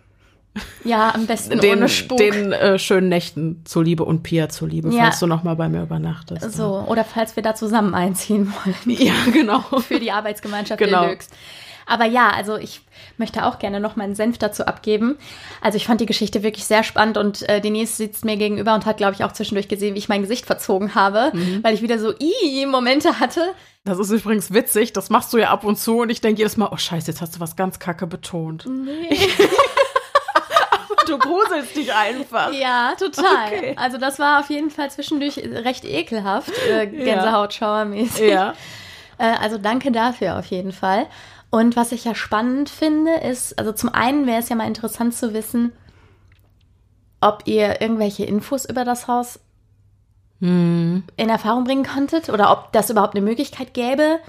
[0.85, 2.19] Ja, am besten den, ohne Spuk.
[2.19, 5.05] den äh, schönen Nächten zuliebe und Pia zuliebe, Ja.
[5.05, 6.53] falls du noch mal bei mir übernachtest.
[6.53, 8.77] so, oder falls wir da zusammen einziehen wollen.
[9.01, 9.61] Ja, genau.
[9.81, 11.03] Für die Arbeitsgemeinschaft Genau.
[11.05, 11.29] Deluxe.
[11.87, 12.83] Aber ja, also ich
[13.17, 15.19] möchte auch gerne noch meinen Senf dazu abgeben.
[15.61, 18.87] Also ich fand die Geschichte wirklich sehr spannend und äh, Denise sitzt mir gegenüber und
[18.87, 21.61] hat, glaube ich, auch zwischendurch gesehen, wie ich mein Gesicht verzogen habe, Mhm.
[21.65, 23.43] weil ich wieder so i Momente hatte.
[23.85, 26.57] Das ist übrigens witzig, das machst du ja ab und zu und ich denke jedes
[26.57, 28.67] Mal, oh scheiße, jetzt hast du was ganz kacke betont.
[28.69, 29.17] Nee.
[31.11, 32.53] Du gruselst dich einfach.
[32.53, 33.47] Ja, total.
[33.47, 33.75] Okay.
[33.77, 38.31] Also das war auf jeden Fall zwischendurch recht ekelhaft, äh, Gänsehautschauermäßig.
[38.31, 38.55] Ja.
[39.19, 41.07] Äh, also danke dafür auf jeden Fall.
[41.51, 45.15] Und was ich ja spannend finde, ist, also zum einen wäre es ja mal interessant
[45.15, 45.73] zu wissen,
[47.21, 49.41] ob ihr irgendwelche Infos über das Haus
[50.41, 51.03] Hm.
[51.17, 54.21] in Erfahrung bringen konntet oder ob das überhaupt eine Möglichkeit gäbe,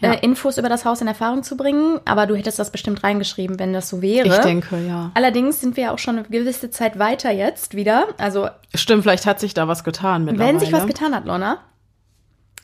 [0.00, 0.12] Ja.
[0.12, 2.00] äh, Infos über das Haus in Erfahrung zu bringen.
[2.04, 4.28] Aber du hättest das bestimmt reingeschrieben, wenn das so wäre.
[4.28, 5.10] Ich denke, ja.
[5.14, 8.06] Allerdings sind wir ja auch schon eine gewisse Zeit weiter jetzt wieder.
[8.18, 10.52] Also, Stimmt, vielleicht hat sich da was getan mittlerweile.
[10.54, 11.58] wenn sich was getan hat, Lorna,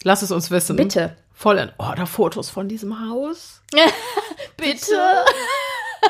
[0.04, 0.76] Lass es uns wissen.
[0.76, 1.16] bitte.
[1.32, 3.60] Voll in, oh, da Fotos von diesem Haus.
[4.56, 4.96] Bitte.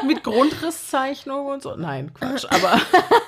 [0.07, 1.77] Mit Grundrisszeichnung und so.
[1.77, 2.45] Nein, Quatsch.
[2.51, 2.79] Aber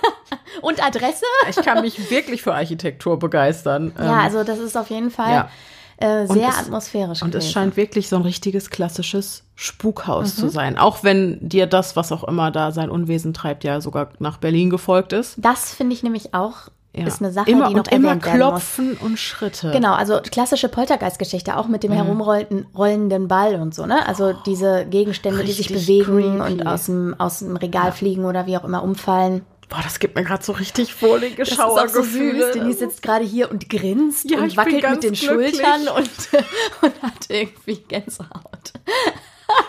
[0.62, 1.24] Und Adresse?
[1.48, 3.92] ich kann mich wirklich für Architektur begeistern.
[3.96, 5.50] Ja, Ähm, also das ist auf jeden Fall ja.
[5.98, 10.40] Äh, Und sehr es- atmosphärisch Und es scheint wirklich so ein richtiges klassisches Spukhaus Mhm.
[10.40, 10.78] zu sein.
[10.78, 14.70] Auch wenn dir das, was auch immer da sein Unwesen treibt, ja sogar nach Berlin
[14.70, 15.35] gefolgt ist.
[15.38, 17.06] Das finde ich nämlich auch, Ja.
[17.06, 18.35] ist eine Sache, immer die noch und immer werden muss.
[18.35, 19.70] klopfen und Schritte.
[19.70, 21.88] Genau, also klassische Poltergeist-Geschichte, auch mit Mhm.
[21.88, 24.06] dem herumrollenden rollenden Ball und so, ne?
[24.06, 26.52] Also diese Gegenstände, die sich bewegen creepy.
[26.61, 29.42] und aus dem, aus dem Regal fliegen oder wie auch immer umfallen.
[29.68, 32.44] Boah, das gibt mir gerade so richtig wohlige Das ist auch so Schauergefühle.
[32.46, 32.52] süß.
[32.55, 35.57] Denise sitzt gerade hier und grinst Ja, und wackelt mit den glücklich.
[35.57, 36.11] Schultern und,
[36.83, 38.72] und hat irgendwie Gänsehaut.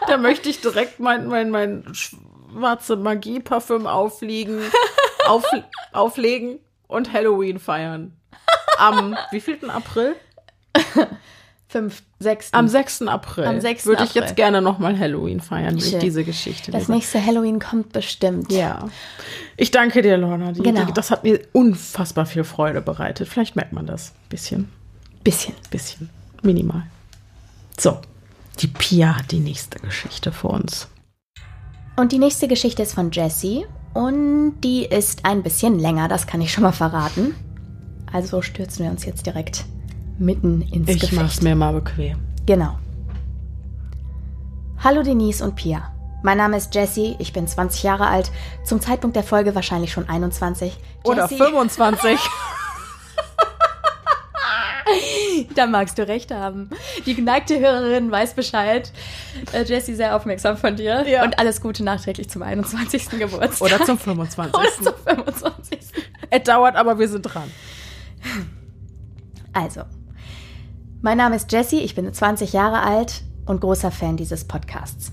[0.07, 4.61] Da möchte ich direkt mein, mein, mein schwarze Magie-Parfüm aufliegen,
[5.27, 5.43] auf,
[5.93, 8.13] auflegen und Halloween feiern.
[8.77, 10.15] Am wievielten April?
[11.69, 12.53] Fünf, sechs.
[12.53, 13.01] Am 6.
[13.03, 13.43] April.
[13.45, 13.85] Am 6.
[13.87, 14.21] Würde ich April.
[14.21, 15.99] jetzt gerne nochmal Halloween feiern, wie ich Schön.
[15.99, 16.91] diese Geschichte das lese.
[16.93, 18.51] nächste Halloween kommt bestimmt.
[18.53, 18.87] Ja.
[19.57, 20.53] Ich danke dir, Lorna.
[20.53, 20.85] Die, Genau.
[20.85, 23.27] die, das hat mir unfassbar viel Freude bereitet.
[23.27, 24.13] Vielleicht merkt man das.
[24.29, 24.69] Bisschen.
[25.25, 25.55] Bisschen.
[25.69, 26.09] Bisschen.
[26.41, 26.83] Minimal.
[27.77, 27.99] So.
[28.59, 30.87] Die Pia hat die nächste Geschichte für uns.
[31.97, 36.41] Und die nächste Geschichte ist von Jessie und die ist ein bisschen länger, das kann
[36.41, 37.35] ich schon mal verraten.
[38.11, 39.65] Also stürzen wir uns jetzt direkt
[40.19, 41.21] mitten ins Ich Gefecht.
[41.21, 42.17] mach's mir mal bequem.
[42.45, 42.77] Genau.
[44.83, 45.93] Hallo Denise und Pia.
[46.23, 48.31] Mein Name ist Jessie, ich bin 20 Jahre alt,
[48.63, 50.77] zum Zeitpunkt der Folge wahrscheinlich schon 21.
[51.03, 52.19] Oder Jessie- 25.
[55.55, 56.69] Da magst du recht haben.
[57.05, 58.91] Die geneigte Hörerin weiß Bescheid.
[59.51, 61.05] Äh, Jessie, sehr aufmerksam von dir.
[61.07, 61.23] Ja.
[61.23, 63.09] Und alles Gute nachträglich zum 21.
[63.09, 63.61] Geburtstag.
[63.61, 64.53] Oder zum 25.
[64.55, 65.79] Oder zum 25.
[66.29, 67.51] Es dauert, aber wir sind dran.
[69.53, 69.81] Also,
[71.01, 75.11] mein Name ist Jessie, ich bin 20 Jahre alt und großer Fan dieses Podcasts.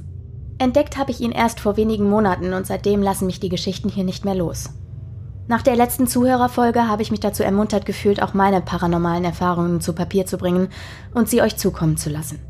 [0.59, 4.05] Entdeckt habe ich ihn erst vor wenigen Monaten und seitdem lassen mich die Geschichten hier
[4.05, 4.71] nicht mehr los.
[5.47, 9.93] Nach der letzten Zuhörerfolge habe ich mich dazu ermuntert gefühlt, auch meine paranormalen Erfahrungen zu
[9.93, 10.69] Papier zu bringen
[11.13, 12.41] und sie euch zukommen zu lassen.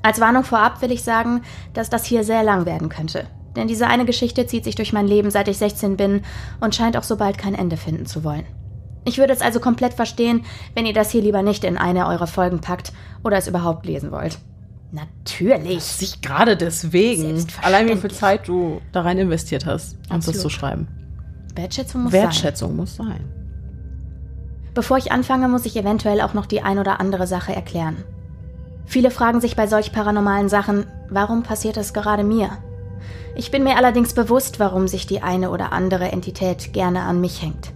[0.00, 1.42] Als Warnung vorab will ich sagen,
[1.74, 3.26] dass das hier sehr lang werden könnte.
[3.54, 6.22] Denn diese eine Geschichte zieht sich durch mein Leben, seit ich 16 bin
[6.60, 8.46] und scheint auch so bald kein Ende finden zu wollen.
[9.04, 12.26] Ich würde es also komplett verstehen, wenn ihr das hier lieber nicht in eine eurer
[12.26, 12.92] Folgen packt
[13.24, 14.38] oder es überhaupt lesen wollt.
[14.92, 15.82] Natürlich.
[15.82, 17.46] Sich gerade deswegen.
[17.62, 20.40] Allein wie viel Zeit du da rein investiert hast, das Absolut.
[20.40, 20.88] zu schreiben.
[21.54, 22.22] Wertschätzung muss sein.
[22.22, 23.24] Wertschätzung muss sein.
[24.74, 28.04] Bevor ich anfange, muss ich eventuell auch noch die ein oder andere Sache erklären.
[28.84, 32.50] Viele fragen sich bei solch paranormalen Sachen, warum passiert es gerade mir?
[33.34, 37.42] Ich bin mir allerdings bewusst, warum sich die eine oder andere Entität gerne an mich
[37.42, 37.72] hängt.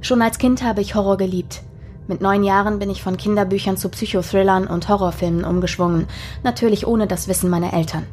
[0.00, 1.62] Schon als Kind habe ich Horror geliebt.
[2.08, 6.06] Mit neun Jahren bin ich von Kinderbüchern zu Psychothrillern und Horrorfilmen umgeschwungen,
[6.42, 8.06] natürlich ohne das Wissen meiner Eltern.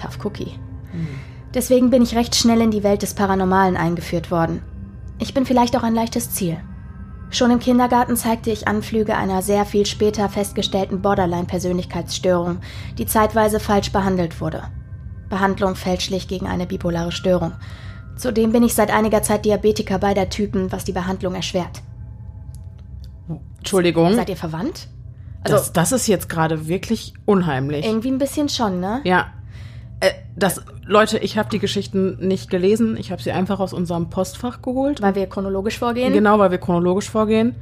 [0.00, 0.58] Tough Cookie.
[1.52, 4.62] Deswegen bin ich recht schnell in die Welt des Paranormalen eingeführt worden.
[5.18, 6.58] Ich bin vielleicht auch ein leichtes Ziel.
[7.30, 12.58] Schon im Kindergarten zeigte ich Anflüge einer sehr viel später festgestellten Borderline-Persönlichkeitsstörung,
[12.98, 14.62] die zeitweise falsch behandelt wurde.
[15.28, 17.52] Behandlung fälschlich gegen eine bipolare Störung.
[18.16, 21.82] Zudem bin ich seit einiger Zeit Diabetiker beider Typen, was die Behandlung erschwert.
[23.58, 24.14] Entschuldigung.
[24.14, 24.88] Seid ihr verwandt?
[25.42, 27.84] Also das, das ist jetzt gerade wirklich unheimlich.
[27.84, 29.00] irgendwie ein bisschen schon, ne?
[29.04, 29.26] Ja.
[30.00, 32.96] Äh, das, Leute, ich habe die Geschichten nicht gelesen.
[32.96, 35.02] Ich habe sie einfach aus unserem Postfach geholt.
[35.02, 36.12] Weil wir chronologisch vorgehen.
[36.12, 37.54] Genau, weil wir chronologisch vorgehen.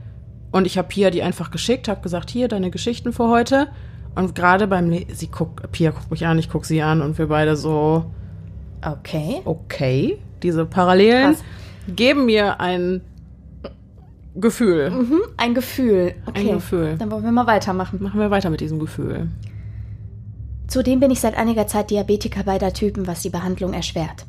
[0.53, 3.69] Und ich habe Pia die einfach geschickt, habe gesagt, hier, deine Geschichten für heute.
[4.15, 7.19] Und gerade beim Le sie guckt, Pia guckt mich an, ich guck sie an und
[7.19, 8.05] wir beide so,
[8.87, 9.41] Okay.
[9.45, 10.19] okay.
[10.45, 11.45] Diese Parallelen Krass.
[11.89, 13.01] geben mir ein
[14.37, 14.91] Gefühl.
[14.91, 16.15] Mhm, ein Gefühl.
[16.27, 16.41] Okay.
[16.41, 16.97] Ein Gefühl.
[16.99, 18.03] Dann wollen wir mal weitermachen.
[18.03, 19.29] Machen wir weiter mit diesem Gefühl.
[20.69, 24.27] Zudem bin ich seit einiger Zeit Diabetiker beider Typen, was die Behandlung erschwert.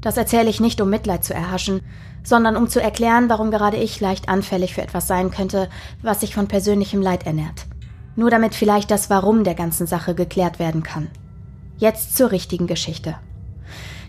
[0.00, 1.80] Das erzähle ich nicht, um Mitleid zu erhaschen,
[2.22, 5.68] sondern um zu erklären, warum gerade ich leicht anfällig für etwas sein könnte,
[6.02, 7.66] was sich von persönlichem Leid ernährt.
[8.14, 11.08] Nur damit vielleicht das Warum der ganzen Sache geklärt werden kann.
[11.78, 13.16] Jetzt zur richtigen Geschichte.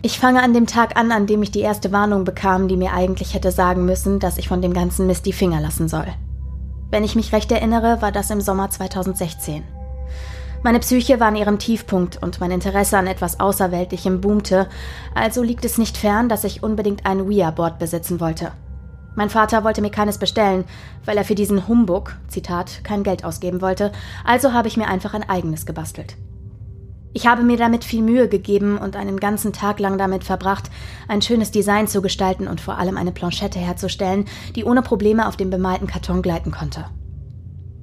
[0.02, 2.92] Ich fange an dem Tag an, an dem ich die erste Warnung bekam, die mir
[2.92, 6.06] eigentlich hätte sagen müssen, dass ich von dem ganzen Mist die Finger lassen soll.
[6.90, 9.64] Wenn ich mich recht erinnere, war das im Sommer 2016.
[10.62, 14.68] Meine Psyche war an ihrem Tiefpunkt und mein Interesse an etwas Außerweltlichem boomte,
[15.14, 18.52] also liegt es nicht fern, dass ich unbedingt ein Ouija-Board besitzen wollte.
[19.14, 20.64] Mein Vater wollte mir keines bestellen,
[21.04, 23.92] weil er für diesen Humbug, Zitat, kein Geld ausgeben wollte,
[24.24, 26.16] also habe ich mir einfach ein eigenes gebastelt.
[27.16, 30.68] Ich habe mir damit viel Mühe gegeben und einen ganzen Tag lang damit verbracht,
[31.08, 35.34] ein schönes Design zu gestalten und vor allem eine Planchette herzustellen, die ohne Probleme auf
[35.34, 36.84] dem bemalten Karton gleiten konnte.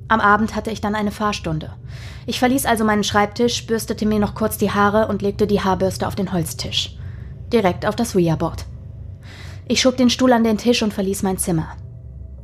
[0.08, 1.72] Am Abend hatte ich dann eine Fahrstunde.
[2.28, 6.08] Ich verließ also meinen Schreibtisch, bürstete mir noch kurz die Haare und legte die Haarbürste
[6.08, 6.96] auf den Holztisch.
[7.52, 8.66] Direkt auf das Ouija-Board.
[9.68, 11.70] Ich schob den Stuhl an den Tisch und verließ mein Zimmer.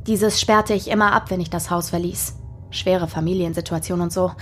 [0.08, 2.39] Dieses sperrte ich immer ab, wenn ich das Haus verließ.
[2.70, 4.32] Schwere Familiensituation und so.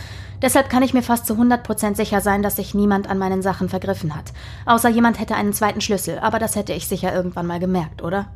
[0.43, 3.69] Deshalb kann ich mir fast zu 100% sicher sein, dass sich niemand an meinen Sachen
[3.69, 4.33] vergriffen hat.
[4.67, 8.27] Außer jemand hätte einen zweiten Schlüssel, aber das hätte ich sicher irgendwann mal gemerkt, oder?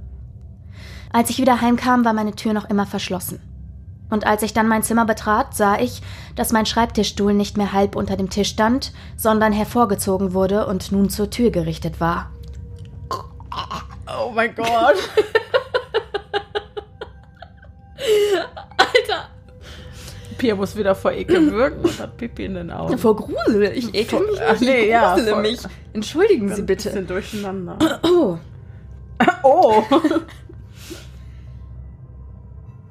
[1.13, 3.41] Als ich wieder heimkam, war meine Tür noch immer verschlossen.
[4.09, 6.03] Und als ich dann mein Zimmer betrat, sah ich,
[6.37, 11.09] dass mein Schreibtischstuhl nicht mehr halb unter dem Tisch stand, sondern hervorgezogen wurde und nun
[11.09, 12.31] zur Tür gerichtet war.
[14.07, 14.67] Oh mein Gott.
[20.43, 22.99] Pia muss wieder vor Ekel wirken und hat Pipi in den Augen.
[22.99, 23.63] Vor Grusel.
[23.77, 24.63] Ich ekel mich Ach, nicht.
[24.63, 25.43] nee, ich ja, grusele voll.
[25.43, 25.61] mich.
[25.93, 26.89] Entschuldigen Sie Ein bitte.
[26.91, 27.79] bisschen durcheinander.
[28.05, 28.39] Oh.
[29.45, 29.85] Oh.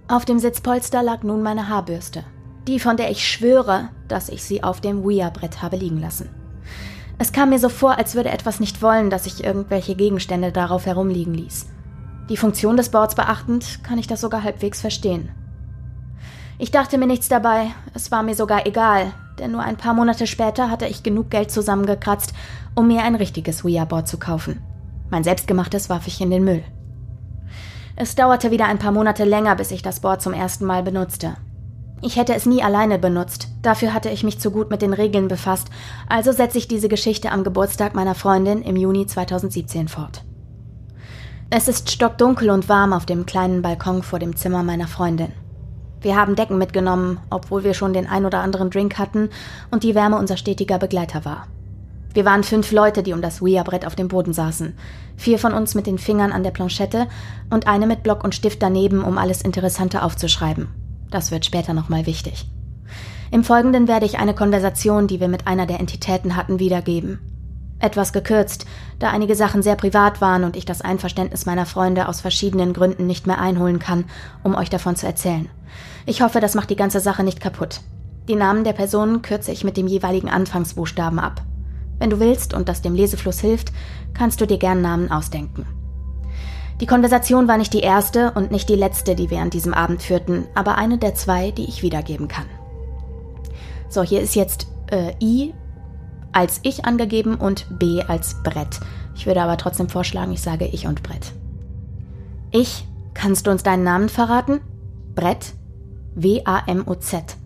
[0.08, 2.24] Auf dem Sitzpolster lag nun meine Haarbürste.
[2.70, 6.30] Die, von der ich schwöre, dass ich sie auf dem Ouija-Brett habe liegen lassen.
[7.18, 10.86] Es kam mir so vor, als würde etwas nicht wollen, dass ich irgendwelche Gegenstände darauf
[10.86, 11.68] herumliegen ließ.
[12.30, 15.32] Die Funktion des Boards beachtend, kann ich das sogar halbwegs verstehen.
[16.62, 20.28] Ich dachte mir nichts dabei, es war mir sogar egal, denn nur ein paar Monate
[20.28, 22.34] später hatte ich genug Geld zusammengekratzt,
[22.76, 24.62] um mir ein richtiges Ouija-Board zu kaufen.
[25.10, 26.64] Mein selbstgemachtes warf ich in den Müll.
[27.96, 31.34] Es dauerte wieder ein paar Monate länger, bis ich das Board zum ersten Mal benutzte.
[32.04, 35.30] Ich hätte es nie alleine benutzt, dafür hatte ich mich zu gut mit den Regeln
[35.30, 35.70] befasst,
[36.10, 40.24] also setze ich diese Geschichte am Geburtstag meiner Freundin im Juni 2017 fort.
[41.50, 45.32] Es ist stockdunkel und warm auf dem kleinen Balkon vor dem Zimmer meiner Freundin.
[46.02, 49.30] Wir haben Decken mitgenommen, obwohl wir schon den ein oder anderen Drink hatten
[49.70, 51.48] und die Wärme unser stetiger Begleiter war.
[52.14, 54.74] Wir waren fünf Leute, die um das Ouija-Brett auf dem Boden saßen.
[55.16, 57.08] Vier von uns mit den Fingern an der Planchette
[57.50, 60.68] und eine mit Block und Stift daneben, um alles Interessante aufzuschreiben.
[61.10, 62.50] Das wird später nochmal wichtig.
[63.30, 67.20] Im Folgenden werde ich eine Konversation, die wir mit einer der Entitäten hatten, wiedergeben.
[67.80, 68.66] Etwas gekürzt,
[69.00, 73.08] da einige Sachen sehr privat waren und ich das Einverständnis meiner Freunde aus verschiedenen Gründen
[73.08, 74.06] nicht mehr einholen kann,
[74.44, 75.50] um euch davon zu erzählen.
[76.06, 77.82] Ich hoffe, das macht die ganze Sache nicht kaputt.
[78.28, 81.42] Die Namen der Personen kürze ich mit dem jeweiligen Anfangsbuchstaben ab.
[82.00, 83.72] Wenn du willst und das dem Lesefluss hilft,
[84.14, 85.66] kannst du dir gern Namen ausdenken.
[86.80, 90.02] Die Konversation war nicht die erste und nicht die letzte, die wir an diesem Abend
[90.02, 92.48] führten, aber eine der zwei, die ich wiedergeben kann.
[93.88, 95.54] So, hier ist jetzt äh, I
[96.32, 98.80] als ich angegeben und B als Brett.
[99.16, 101.34] Ich würde aber trotzdem vorschlagen, ich sage ich und Brett.
[102.52, 104.62] Ich, kannst du uns deinen Namen verraten?
[105.14, 105.54] Brett,
[106.16, 107.38] W-A-M-O-Z.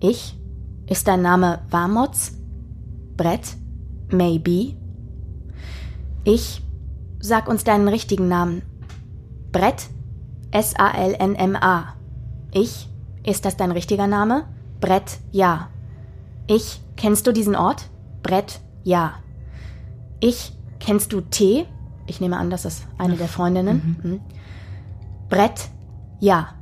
[0.00, 0.38] Ich,
[0.86, 2.32] ist dein Name Wamots?
[3.16, 3.56] Brett,
[4.10, 4.76] Maybe.
[6.24, 6.62] Ich,
[7.20, 8.62] sag uns deinen richtigen Namen.
[9.52, 9.88] Brett,
[10.50, 11.94] S-A-L-N-M-A.
[12.52, 12.88] Ich,
[13.24, 14.44] ist das dein richtiger Name?
[14.80, 15.68] Brett, ja.
[16.46, 17.88] Ich, kennst du diesen Ort?
[18.22, 19.14] Brett, ja.
[20.20, 21.66] Ich, kennst du T?
[22.06, 23.98] Ich nehme an, das ist eine der Freundinnen.
[24.02, 24.20] Mhm.
[25.28, 25.68] Brett,
[26.18, 26.54] ja.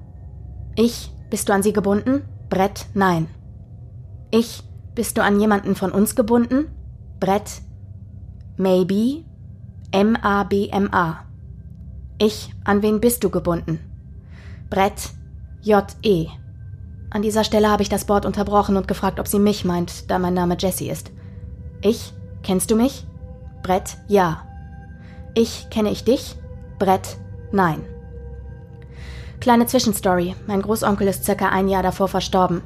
[0.80, 2.22] Ich, bist du an sie gebunden?
[2.48, 3.26] Brett, nein.
[4.30, 4.62] Ich,
[4.94, 6.68] bist du an jemanden von uns gebunden?
[7.18, 7.62] Brett,
[8.56, 9.24] maybe.
[9.90, 11.24] M-A-B-M-A.
[12.18, 13.80] Ich, an wen bist du gebunden?
[14.70, 15.10] Brett,
[15.62, 16.28] J-E.
[17.10, 20.20] An dieser Stelle habe ich das Board unterbrochen und gefragt, ob sie mich meint, da
[20.20, 21.10] mein Name Jessie ist.
[21.80, 22.12] Ich,
[22.44, 23.04] kennst du mich?
[23.64, 24.46] Brett, ja.
[25.34, 26.36] Ich, kenne ich dich?
[26.78, 27.16] Brett,
[27.50, 27.80] nein.
[29.40, 30.34] Kleine Zwischenstory.
[30.46, 32.62] Mein Großonkel ist circa ein Jahr davor verstorben.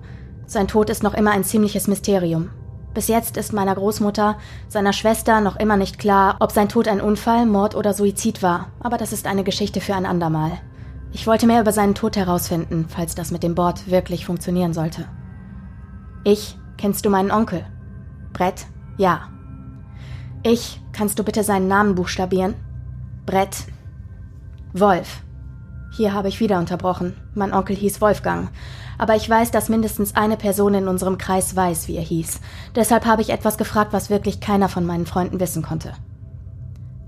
[0.46, 2.48] Sein Tod ist noch immer ein ziemliches Mysterium.
[2.94, 4.36] Bis jetzt ist meiner Großmutter,
[4.68, 8.68] seiner Schwester noch immer nicht klar, ob sein Tod ein Unfall, Mord oder Suizid war,
[8.80, 10.52] aber das ist eine Geschichte für ein andermal.
[11.12, 15.06] Ich wollte mehr über seinen Tod herausfinden, falls das mit dem Board wirklich funktionieren sollte.
[16.24, 17.64] Ich, kennst du meinen Onkel?
[18.32, 19.28] Brett, ja.
[20.42, 22.54] Ich, kannst du bitte seinen Namen buchstabieren?
[23.26, 23.56] Brett.
[24.72, 25.22] Wolf.
[25.94, 27.14] Hier habe ich wieder unterbrochen.
[27.34, 28.50] Mein Onkel hieß Wolfgang.
[28.96, 32.40] Aber ich weiß, dass mindestens eine Person in unserem Kreis weiß, wie er hieß.
[32.74, 35.92] Deshalb habe ich etwas gefragt, was wirklich keiner von meinen Freunden wissen konnte.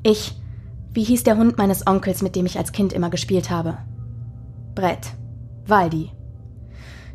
[0.03, 0.39] Ich.
[0.93, 3.79] Wie hieß der Hund meines Onkels, mit dem ich als Kind immer gespielt habe?
[4.75, 5.15] Brett.
[5.67, 6.13] Waldi.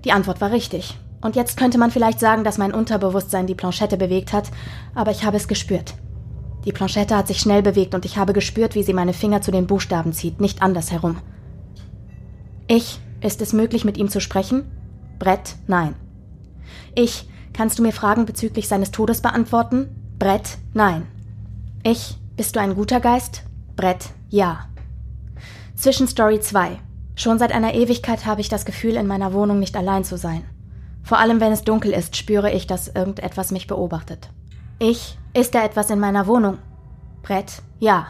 [0.06, 0.98] Die Antwort war richtig.
[1.22, 4.50] Und jetzt könnte man vielleicht sagen, dass mein Unterbewusstsein die Planchette bewegt hat,
[4.96, 5.94] aber ich habe es gespürt.
[6.66, 9.52] Die Planchette hat sich schnell bewegt und ich habe gespürt, wie sie meine Finger zu
[9.52, 11.18] den Buchstaben zieht, nicht andersherum.
[12.72, 14.64] Ich, ist es möglich, mit ihm zu sprechen?
[15.18, 15.96] Brett, nein.
[16.94, 19.90] Ich, kannst du mir Fragen bezüglich seines Todes beantworten?
[20.20, 21.08] Brett, nein.
[21.82, 23.42] Ich, bist du ein guter Geist?
[23.76, 24.68] Brett, ja.
[25.76, 26.78] Zwischenstory 2.
[27.16, 30.44] Schon seit einer Ewigkeit habe ich das Gefühl, in meiner Wohnung nicht allein zu sein.
[31.02, 34.30] Vor allem, wenn es dunkel ist, spüre ich, dass irgendetwas mich beobachtet.
[34.78, 36.60] Ich, ist da etwas in meiner Wohnung?
[37.24, 38.10] Brett, ja.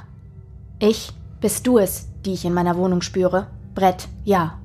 [0.80, 3.48] Ich, bist du es, die ich in meiner Wohnung spüre?
[3.76, 4.60] Brett, ja.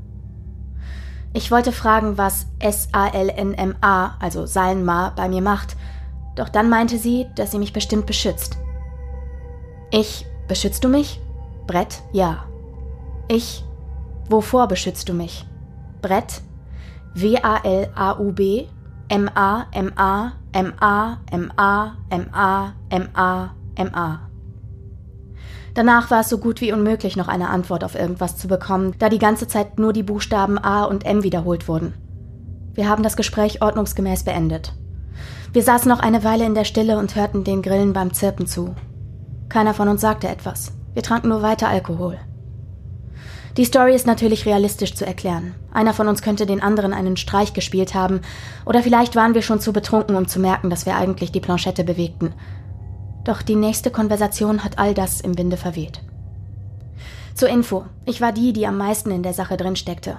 [1.33, 5.77] Ich wollte fragen, was S-A-L-N-M-A, also Salnma, bei mir macht,
[6.37, 8.59] doch dann meinte sie, dass sie mich bestimmt beschützt.
[9.91, 11.21] Ich, beschützt du mich?
[11.67, 12.45] Brett, ja.
[13.29, 13.65] Ich,
[14.29, 15.47] wovor beschützt du mich?
[16.03, 16.43] Brett,
[17.15, 18.67] W-A-L-A-U-B,
[19.09, 24.24] M-A, M-A, M-A, M-A, M-A, M-A, M-A.
[25.75, 29.09] Danach war es so gut wie unmöglich, noch eine Antwort auf irgendwas zu bekommen, da
[29.09, 31.95] die ganze Zeit nur die Buchstaben A und M wiederholt wurden.
[32.75, 34.73] Wir haben das Gespräch ordnungsgemäß beendet.
[35.53, 38.75] Wir saßen noch eine Weile in der Stille und hörten den Grillen beim Zirpen zu.
[39.49, 40.73] Keiner von uns sagte etwas.
[40.95, 42.19] Wir tranken nur weiter Alkohol.
[43.57, 45.55] Die Story ist natürlich realistisch zu erklären.
[45.73, 48.21] Einer von uns könnte den anderen einen Streich gespielt haben,
[48.67, 51.85] oder vielleicht waren wir schon zu betrunken, um zu merken, dass wir eigentlich die Planchette
[51.85, 52.35] bewegten.
[53.25, 56.01] Doch die nächste Konversation hat all das im Winde verweht.
[57.35, 60.19] Zur Info, ich war die, die am meisten in der Sache drin steckte.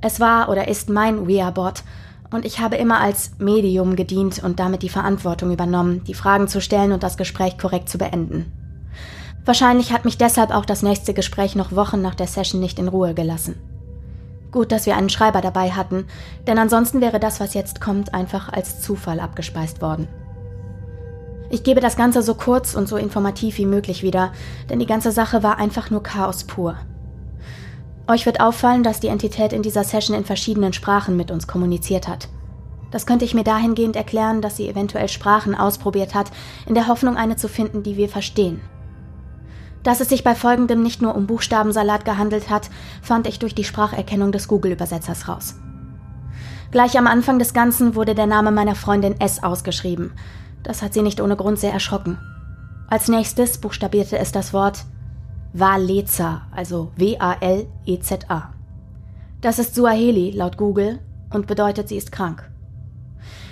[0.00, 1.84] Es war oder ist mein Wea-Bot
[2.32, 6.60] und ich habe immer als Medium gedient und damit die Verantwortung übernommen, die Fragen zu
[6.60, 8.50] stellen und das Gespräch korrekt zu beenden.
[9.44, 12.88] Wahrscheinlich hat mich deshalb auch das nächste Gespräch noch Wochen nach der Session nicht in
[12.88, 13.56] Ruhe gelassen.
[14.50, 16.06] Gut, dass wir einen Schreiber dabei hatten,
[16.46, 20.08] denn ansonsten wäre das, was jetzt kommt, einfach als Zufall abgespeist worden.
[21.52, 24.32] Ich gebe das Ganze so kurz und so informativ wie möglich wieder,
[24.70, 26.78] denn die ganze Sache war einfach nur Chaos pur.
[28.08, 32.08] Euch wird auffallen, dass die Entität in dieser Session in verschiedenen Sprachen mit uns kommuniziert
[32.08, 32.30] hat.
[32.90, 36.30] Das könnte ich mir dahingehend erklären, dass sie eventuell Sprachen ausprobiert hat,
[36.64, 38.62] in der Hoffnung, eine zu finden, die wir verstehen.
[39.82, 42.70] Dass es sich bei folgendem nicht nur um Buchstabensalat gehandelt hat,
[43.02, 45.56] fand ich durch die Spracherkennung des Google-Übersetzers raus.
[46.70, 50.12] Gleich am Anfang des Ganzen wurde der Name meiner Freundin S ausgeschrieben.
[50.62, 52.18] Das hat sie nicht ohne Grund sehr erschrocken.
[52.88, 54.84] Als nächstes buchstabierte es das Wort
[55.52, 58.52] Waleza, also W-A-L-E-Z-A.
[59.40, 62.48] Das ist Suaheli laut Google und bedeutet, sie ist krank.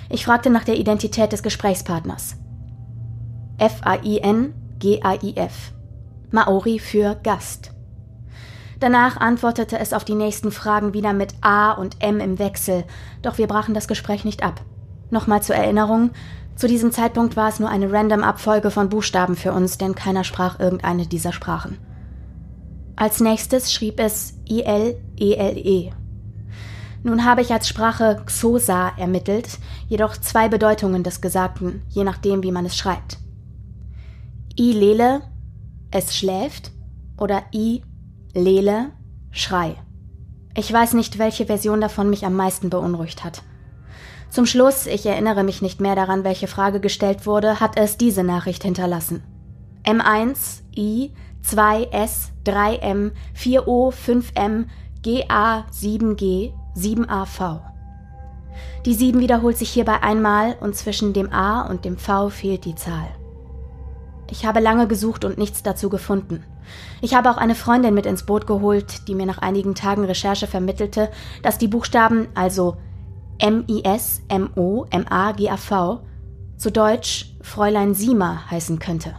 [0.09, 2.37] Ich fragte nach der Identität des Gesprächspartners.
[3.59, 4.53] F-A-I-N-G-A-I-F.
[6.31, 7.73] Maori für Gast.
[8.79, 12.85] Danach antwortete es auf die nächsten Fragen wieder mit A und M im Wechsel,
[13.21, 14.63] doch wir brachen das Gespräch nicht ab.
[15.11, 16.11] Nochmal zur Erinnerung,
[16.61, 20.25] zu diesem Zeitpunkt war es nur eine random Abfolge von Buchstaben für uns, denn keiner
[20.25, 21.79] sprach irgendeine dieser Sprachen.
[22.97, 25.89] Als nächstes schrieb es I-L-E-L-E.
[25.89, 25.93] -E.
[27.03, 32.53] Nun habe ich als Sprache Xosa ermittelt, jedoch zwei Bedeutungen des Gesagten, je nachdem, wie
[32.53, 33.17] man es schreibt.
[34.59, 35.23] I-Lele
[35.91, 36.73] es schläft
[37.17, 37.83] oder I,
[38.35, 38.91] Lele,
[39.31, 39.77] Schrei.
[40.55, 43.45] Ich weiß nicht, welche Version davon mich am meisten beunruhigt hat.
[44.31, 48.23] Zum Schluss, ich erinnere mich nicht mehr daran, welche Frage gestellt wurde, hat es diese
[48.23, 49.25] Nachricht hinterlassen.
[49.85, 51.13] M1, I,
[51.45, 54.67] 2S, 3M, 4O, 5M,
[55.03, 57.61] GA, 7G, 7AV.
[58.87, 62.77] Die 7 wiederholt sich hierbei einmal und zwischen dem A und dem V fehlt die
[62.77, 63.09] Zahl.
[64.31, 66.45] Ich habe lange gesucht und nichts dazu gefunden.
[67.01, 70.47] Ich habe auch eine Freundin mit ins Boot geholt, die mir nach einigen Tagen Recherche
[70.47, 71.11] vermittelte,
[71.43, 72.77] dass die Buchstaben, also
[73.41, 76.01] M-I-S, M-O, M-A-G-A-V,
[76.59, 79.15] zu Deutsch Fräulein Sima heißen könnte.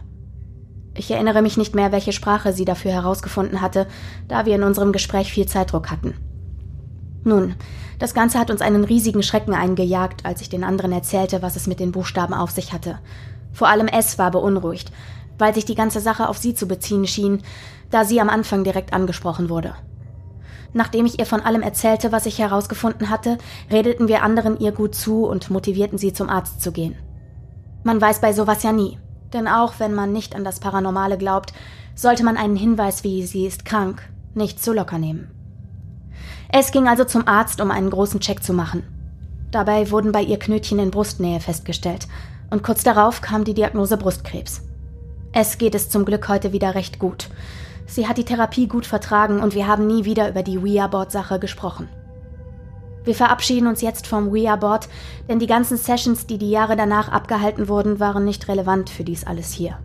[0.94, 3.88] Ich erinnere mich nicht mehr, welche Sprache sie dafür herausgefunden hatte,
[4.28, 6.14] da wir in unserem Gespräch viel Zeitdruck hatten.
[7.24, 7.56] Nun,
[7.98, 11.66] das Ganze hat uns einen riesigen Schrecken eingejagt, als ich den anderen erzählte, was es
[11.66, 13.00] mit den Buchstaben auf sich hatte.
[13.52, 14.92] Vor allem S war beunruhigt,
[15.36, 17.42] weil sich die ganze Sache auf sie zu beziehen schien,
[17.90, 19.74] da sie am Anfang direkt angesprochen wurde.
[20.74, 23.38] Nachdem ich ihr von allem erzählte, was ich herausgefunden hatte,
[23.70, 26.96] redeten wir anderen ihr gut zu und motivierten sie zum Arzt zu gehen.
[27.84, 28.98] Man weiß bei sowas ja nie,
[29.32, 31.52] denn auch wenn man nicht an das Paranormale glaubt,
[31.94, 34.02] sollte man einen Hinweis wie sie ist krank
[34.34, 35.30] nicht zu locker nehmen.
[36.50, 38.82] Es ging also zum Arzt, um einen großen Check zu machen.
[39.50, 42.08] Dabei wurden bei ihr Knötchen in Brustnähe festgestellt
[42.50, 44.62] und kurz darauf kam die Diagnose Brustkrebs.
[45.32, 47.28] Es geht es zum Glück heute wieder recht gut.
[47.92, 51.90] Sie hat die Therapie gut vertragen und wir haben nie wieder über die Ouija-Board-Sache gesprochen.
[53.04, 54.88] Wir verabschieden uns jetzt vom Ouija-Board,
[55.28, 59.24] denn die ganzen Sessions, die die Jahre danach abgehalten wurden, waren nicht relevant für dies
[59.26, 59.76] alles hier.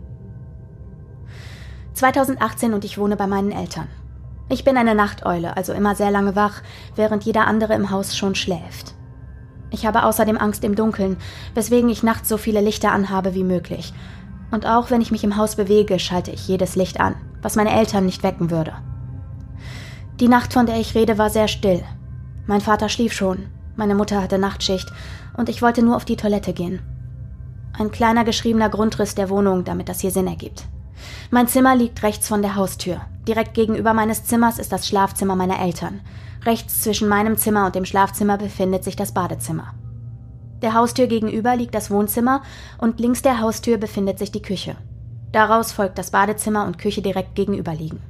[1.92, 3.88] 2018 und ich wohne bei meinen Eltern.
[4.48, 6.62] Ich bin eine Nachteule, also immer sehr lange wach,
[6.96, 8.94] während jeder andere im Haus schon schläft.
[9.70, 11.18] Ich habe außerdem Angst im Dunkeln,
[11.52, 13.92] weswegen ich nachts so viele Lichter anhabe wie möglich.
[14.50, 17.72] Und auch wenn ich mich im Haus bewege, schalte ich jedes Licht an, was meine
[17.72, 18.72] Eltern nicht wecken würde.
[20.20, 21.84] Die Nacht, von der ich rede, war sehr still.
[22.46, 23.46] Mein Vater schlief schon,
[23.76, 24.90] meine Mutter hatte Nachtschicht
[25.36, 26.80] und ich wollte nur auf die Toilette gehen.
[27.78, 30.64] Ein kleiner geschriebener Grundriss der Wohnung, damit das hier Sinn ergibt.
[31.30, 33.02] Mein Zimmer liegt rechts von der Haustür.
[33.28, 36.00] Direkt gegenüber meines Zimmers ist das Schlafzimmer meiner Eltern.
[36.44, 39.74] Rechts zwischen meinem Zimmer und dem Schlafzimmer befindet sich das Badezimmer.
[40.62, 42.42] Der Haustür gegenüber liegt das Wohnzimmer
[42.78, 44.76] und links der Haustür befindet sich die Küche.
[45.32, 48.00] Daraus folgt das Badezimmer und Küche direkt gegenüber liegen.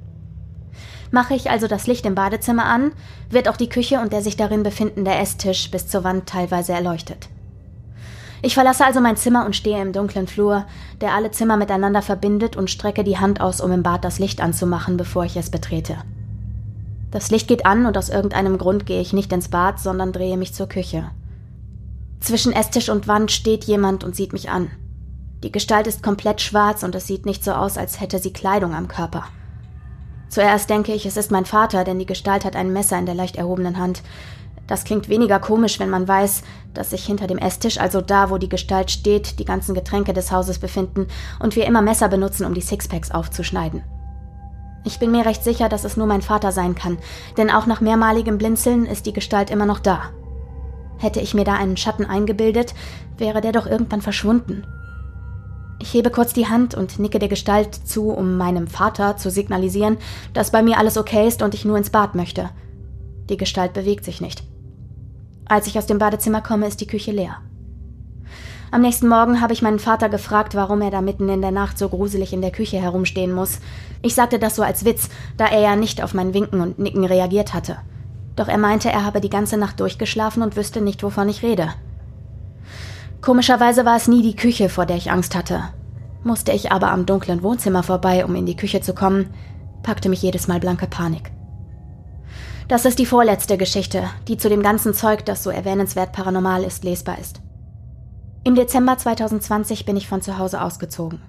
[1.10, 2.92] Mache ich also das Licht im Badezimmer an,
[3.30, 7.28] wird auch die Küche und der sich darin befindende Esstisch bis zur Wand teilweise erleuchtet.
[8.40, 10.64] Ich verlasse also mein Zimmer und stehe im dunklen Flur,
[11.00, 14.40] der alle Zimmer miteinander verbindet und strecke die Hand aus, um im Bad das Licht
[14.40, 15.96] anzumachen, bevor ich es betrete.
[17.10, 20.36] Das Licht geht an und aus irgendeinem Grund gehe ich nicht ins Bad, sondern drehe
[20.36, 21.10] mich zur Küche.
[22.20, 24.70] Zwischen Esstisch und Wand steht jemand und sieht mich an.
[25.42, 28.74] Die Gestalt ist komplett schwarz und es sieht nicht so aus, als hätte sie Kleidung
[28.74, 29.24] am Körper.
[30.28, 33.14] Zuerst denke ich, es ist mein Vater, denn die Gestalt hat ein Messer in der
[33.14, 34.02] leicht erhobenen Hand.
[34.66, 36.42] Das klingt weniger komisch, wenn man weiß,
[36.74, 40.30] dass sich hinter dem Esstisch, also da, wo die Gestalt steht, die ganzen Getränke des
[40.30, 41.06] Hauses befinden
[41.40, 43.82] und wir immer Messer benutzen, um die Sixpacks aufzuschneiden.
[44.84, 46.98] Ich bin mir recht sicher, dass es nur mein Vater sein kann,
[47.38, 50.10] denn auch nach mehrmaligem Blinzeln ist die Gestalt immer noch da.
[50.98, 52.74] Hätte ich mir da einen Schatten eingebildet,
[53.16, 54.64] wäre der doch irgendwann verschwunden.
[55.80, 59.96] Ich hebe kurz die Hand und nicke der Gestalt zu, um meinem Vater zu signalisieren,
[60.34, 62.50] dass bei mir alles okay ist und ich nur ins Bad möchte.
[63.28, 64.42] Die Gestalt bewegt sich nicht.
[65.46, 67.36] Als ich aus dem Badezimmer komme, ist die Küche leer.
[68.70, 71.78] Am nächsten Morgen habe ich meinen Vater gefragt, warum er da mitten in der Nacht
[71.78, 73.60] so gruselig in der Küche herumstehen muss.
[74.02, 77.04] Ich sagte das so als Witz, da er ja nicht auf mein Winken und Nicken
[77.04, 77.78] reagiert hatte.
[78.38, 81.70] Doch er meinte, er habe die ganze Nacht durchgeschlafen und wüsste nicht, wovon ich rede.
[83.20, 85.64] Komischerweise war es nie die Küche, vor der ich Angst hatte.
[86.22, 89.34] Musste ich aber am dunklen Wohnzimmer vorbei, um in die Küche zu kommen,
[89.82, 91.32] packte mich jedes Mal blanke Panik.
[92.68, 96.84] Das ist die vorletzte Geschichte, die zu dem ganzen Zeug, das so erwähnenswert paranormal ist,
[96.84, 97.40] lesbar ist.
[98.44, 101.20] Im Dezember 2020 bin ich von zu Hause ausgezogen.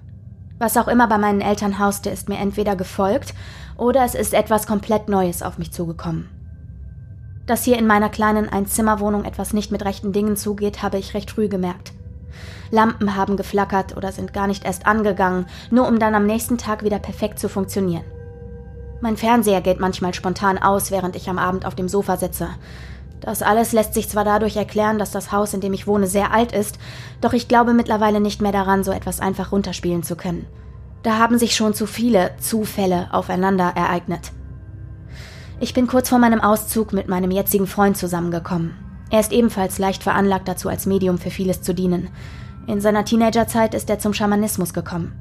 [0.60, 3.34] Was auch immer bei meinen Eltern hauste, ist mir entweder gefolgt
[3.76, 6.39] oder es ist etwas komplett Neues auf mich zugekommen.
[7.50, 11.32] Dass hier in meiner kleinen Einzimmerwohnung etwas nicht mit rechten Dingen zugeht, habe ich recht
[11.32, 11.90] früh gemerkt.
[12.70, 16.84] Lampen haben geflackert oder sind gar nicht erst angegangen, nur um dann am nächsten Tag
[16.84, 18.04] wieder perfekt zu funktionieren.
[19.00, 22.50] Mein Fernseher geht manchmal spontan aus, während ich am Abend auf dem Sofa sitze.
[23.18, 26.32] Das alles lässt sich zwar dadurch erklären, dass das Haus, in dem ich wohne, sehr
[26.32, 26.78] alt ist,
[27.20, 30.46] doch ich glaube mittlerweile nicht mehr daran, so etwas einfach runterspielen zu können.
[31.02, 34.30] Da haben sich schon zu viele Zufälle aufeinander ereignet.
[35.62, 38.74] Ich bin kurz vor meinem Auszug mit meinem jetzigen Freund zusammengekommen.
[39.10, 42.08] Er ist ebenfalls leicht veranlagt dazu, als Medium für vieles zu dienen.
[42.66, 45.12] In seiner Teenagerzeit ist er zum Schamanismus gekommen.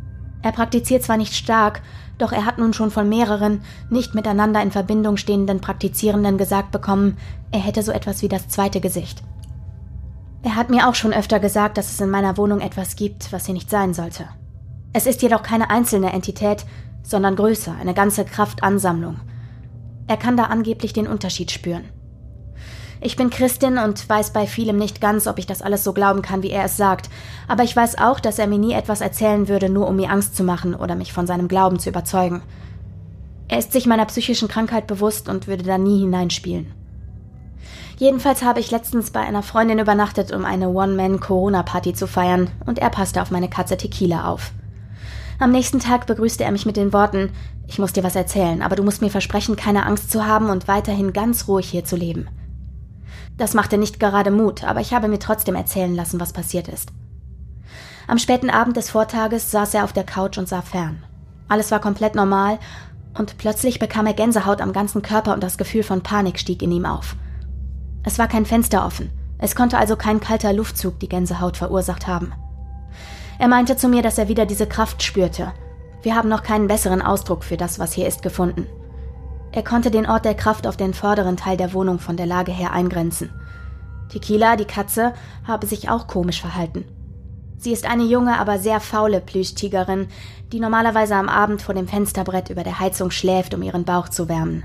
[0.42, 1.82] Er praktiziert zwar nicht stark,
[2.18, 7.18] doch er hat nun schon von mehreren nicht miteinander in Verbindung stehenden Praktizierenden gesagt bekommen,
[7.52, 9.22] er hätte so etwas wie das zweite Gesicht.
[10.42, 13.46] Er hat mir auch schon öfter gesagt, dass es in meiner Wohnung etwas gibt, was
[13.46, 14.26] hier nicht sein sollte.
[14.94, 16.66] Es ist jedoch keine einzelne Entität,
[17.04, 19.18] sondern größer, eine ganze Kraftansammlung.
[20.10, 21.84] Er kann da angeblich den Unterschied spüren.
[23.00, 26.24] Ich bin Christin und weiß bei vielem nicht ganz, ob ich das alles so glauben
[26.24, 27.12] kann, wie er es sagt.
[27.48, 30.36] Aber ich weiß auch, dass er mir nie etwas erzählen würde, nur um mir Angst
[30.36, 32.42] zu machen oder mich von seinem Glauben zu überzeugen.
[33.50, 36.74] Er ist sich meiner psychischen Krankheit bewusst und würde da nie hineinspielen.
[38.00, 42.90] Jedenfalls habe ich letztens bei einer Freundin übernachtet, um eine One-Man-Corona-Party zu feiern, und er
[42.90, 44.54] passte auf meine Katze Tequila auf.
[45.42, 47.32] Am nächsten Tag begrüßte er mich mit den Worten,
[47.66, 50.68] ich muss dir was erzählen, aber du musst mir versprechen, keine Angst zu haben und
[50.68, 52.28] weiterhin ganz ruhig hier zu leben.
[53.38, 56.90] Das machte nicht gerade Mut, aber ich habe mir trotzdem erzählen lassen, was passiert ist.
[58.06, 61.04] Am späten Abend des Vortages saß er auf der Couch und sah fern.
[61.48, 62.60] Alles war komplett normal
[63.18, 66.72] und plötzlich bekam er Gänsehaut am ganzen Körper und das Gefühl von Panik stieg in
[66.74, 67.16] ihm auf.
[68.04, 72.34] Es war kein Fenster offen, es konnte also kein kalter Luftzug die Gänsehaut verursacht haben.
[73.40, 75.54] Er meinte zu mir, dass er wieder diese Kraft spürte.
[76.02, 78.68] Wir haben noch keinen besseren Ausdruck für das, was hier ist, gefunden.
[79.54, 82.52] Er konnte den Ort der Kraft auf den vorderen Teil der Wohnung von der Lage
[82.52, 83.32] her eingrenzen.
[84.10, 85.14] Tequila, die Katze,
[85.48, 86.84] habe sich auch komisch verhalten.
[87.58, 90.08] Sie ist eine junge, aber sehr faule Plüschtigerin,
[90.52, 94.30] die normalerweise am Abend vor dem Fensterbrett über der Heizung schläft, um ihren Bauch zu
[94.30, 94.64] wärmen.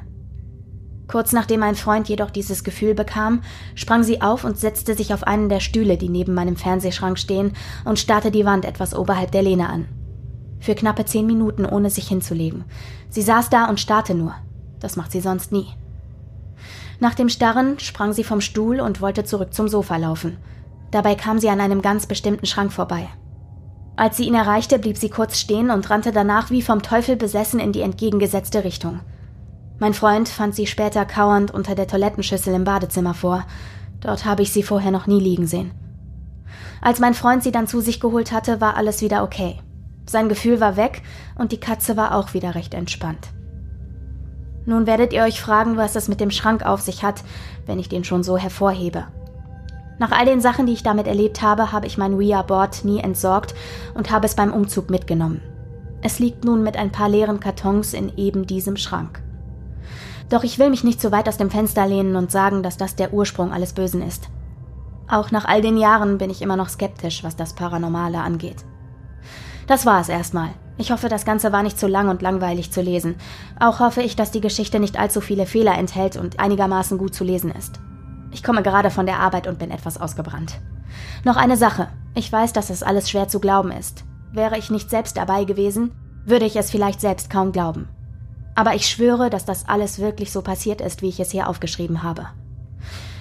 [1.06, 3.42] Kurz nachdem mein Freund jedoch dieses Gefühl bekam,
[3.74, 7.52] sprang sie auf und setzte sich auf einen der Stühle, die neben meinem Fernsehschrank stehen,
[7.84, 9.86] und starrte die Wand etwas oberhalb der Lehne an.
[10.60, 12.64] Für knappe zehn Minuten, ohne sich hinzulegen.
[13.10, 14.34] Sie saß da und starrte nur.
[14.80, 15.66] Das macht sie sonst nie.
[17.00, 20.38] Nach dem Starren sprang sie vom Stuhl und wollte zurück zum Sofa laufen.
[20.90, 23.08] Dabei kam sie an einem ganz bestimmten Schrank vorbei.
[23.96, 27.60] Als sie ihn erreichte, blieb sie kurz stehen und rannte danach wie vom Teufel besessen
[27.60, 29.00] in die entgegengesetzte Richtung.
[29.78, 33.44] Mein Freund fand sie später kauernd unter der Toilettenschüssel im Badezimmer vor.
[34.00, 35.72] Dort habe ich sie vorher noch nie liegen sehen.
[36.80, 39.58] Als mein Freund sie dann zu sich geholt hatte, war alles wieder okay.
[40.06, 41.02] Sein Gefühl war weg
[41.36, 43.28] und die Katze war auch wieder recht entspannt.
[44.66, 47.24] Nun werdet ihr euch fragen, was es mit dem Schrank auf sich hat,
[47.66, 49.06] wenn ich den schon so hervorhebe.
[49.98, 53.54] Nach all den Sachen, die ich damit erlebt habe, habe ich mein Ouija-Board nie entsorgt
[53.94, 55.40] und habe es beim Umzug mitgenommen.
[56.02, 59.23] Es liegt nun mit ein paar leeren Kartons in eben diesem Schrank.
[60.28, 62.96] Doch ich will mich nicht zu weit aus dem Fenster lehnen und sagen, dass das
[62.96, 64.28] der Ursprung alles Bösen ist.
[65.08, 68.64] Auch nach all den Jahren bin ich immer noch skeptisch, was das Paranormale angeht.
[69.66, 70.50] Das war es erstmal.
[70.76, 73.14] Ich hoffe, das Ganze war nicht zu lang und langweilig zu lesen.
[73.60, 77.22] Auch hoffe ich, dass die Geschichte nicht allzu viele Fehler enthält und einigermaßen gut zu
[77.22, 77.80] lesen ist.
[78.32, 80.58] Ich komme gerade von der Arbeit und bin etwas ausgebrannt.
[81.22, 81.88] Noch eine Sache.
[82.14, 84.04] Ich weiß, dass es alles schwer zu glauben ist.
[84.32, 85.92] Wäre ich nicht selbst dabei gewesen,
[86.24, 87.88] würde ich es vielleicht selbst kaum glauben.
[88.54, 92.02] Aber ich schwöre, dass das alles wirklich so passiert ist, wie ich es hier aufgeschrieben
[92.02, 92.26] habe.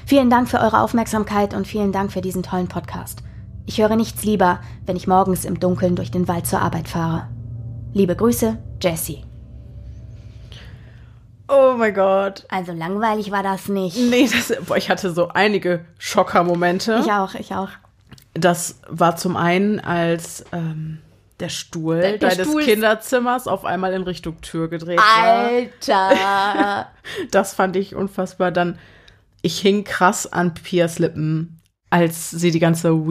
[0.06, 3.24] Vielen Dank für eure Aufmerksamkeit und vielen Dank für diesen tollen Podcast.
[3.66, 7.30] Ich höre nichts lieber, wenn ich morgens im Dunkeln durch den Wald zur Arbeit fahre.
[7.94, 9.24] Liebe Grüße, Jessie.
[11.48, 12.46] Oh mein Gott.
[12.50, 13.98] Also langweilig war das nicht.
[13.98, 17.00] Nee, das, boah, ich hatte so einige Schockermomente.
[17.04, 17.70] Ich auch, ich auch.
[18.34, 21.00] Das war zum einen, als ähm,
[21.44, 25.48] der Stuhl Der- der deines Stuhl- Kinderzimmers auf einmal in Richtung Tür gedreht war.
[25.48, 26.88] Alter.
[27.32, 28.52] Das fand ich unfassbar.
[28.52, 28.80] Dann,
[29.42, 33.06] ich hing krass an Pias Lippen, als sie die ganze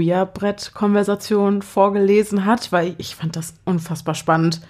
[0.63, 4.61] Weir-Brett-Konversation vorgelesen hat, weil ich fand das unfassbar spannend.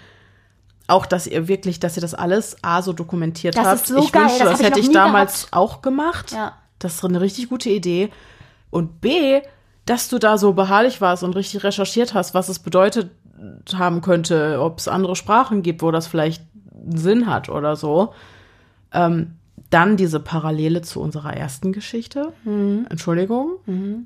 [0.87, 3.75] Auch, dass ihr wirklich, dass ihr das alles A so dokumentiert Das habt.
[3.81, 6.31] ist so ich geil, wünschte, das das, hätte ich damals auch gemacht.
[6.33, 6.57] Ja.
[6.79, 8.09] Das ist eine richtig gute Idee.
[8.69, 9.41] Und B,
[9.85, 13.11] dass du da so beharrlich warst und richtig recherchiert hast, was es bedeutet
[13.73, 16.43] haben könnte, ob es andere Sprachen gibt, wo das vielleicht
[16.89, 18.13] Sinn hat oder so.
[18.91, 19.35] Ähm,
[19.69, 22.33] dann diese Parallele zu unserer ersten Geschichte.
[22.43, 22.87] Mhm.
[22.89, 24.05] Entschuldigung.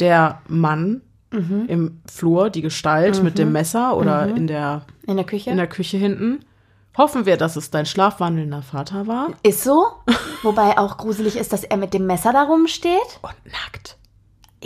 [0.00, 5.50] Der Mann im Flur, die Gestalt mit dem Messer oder in, der, In der Küche?
[5.50, 6.40] in der Küche hinten.
[6.96, 9.28] Hoffen wir, dass es dein schlafwandelnder Vater war.
[9.42, 9.84] ist so.
[10.42, 13.20] Wobei auch gruselig ist, dass er mit dem Messer da rumsteht.
[13.20, 13.98] Und nackt.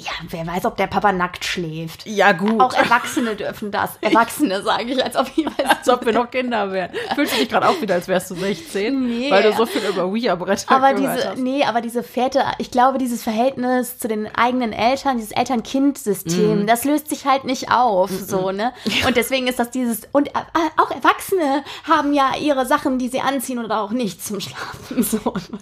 [0.01, 2.07] Ja, wer weiß, ob der Papa nackt schläft.
[2.07, 2.61] Ja, gut.
[2.61, 3.91] Auch Erwachsene dürfen das.
[4.01, 5.79] Erwachsene, sage ich, als ob ich weiß.
[5.79, 6.91] als ob wir noch Kinder wären.
[7.15, 9.07] Fühlst du dich gerade auch wieder, als wärst du 16?
[9.07, 9.31] Nee.
[9.31, 11.39] Weil du so viel über Ouija-Bretter Aber gehört diese, hast.
[11.39, 16.85] nee, aber diese Väter, ich glaube, dieses Verhältnis zu den eigenen Eltern, dieses Eltern-Kind-System, das
[16.85, 18.73] löst sich halt nicht auf, so, ne?
[19.07, 20.33] Und deswegen ist das dieses, und äh,
[20.77, 25.19] auch Erwachsene haben ja ihre Sachen, die sie anziehen oder auch nicht zum Schlafen, so,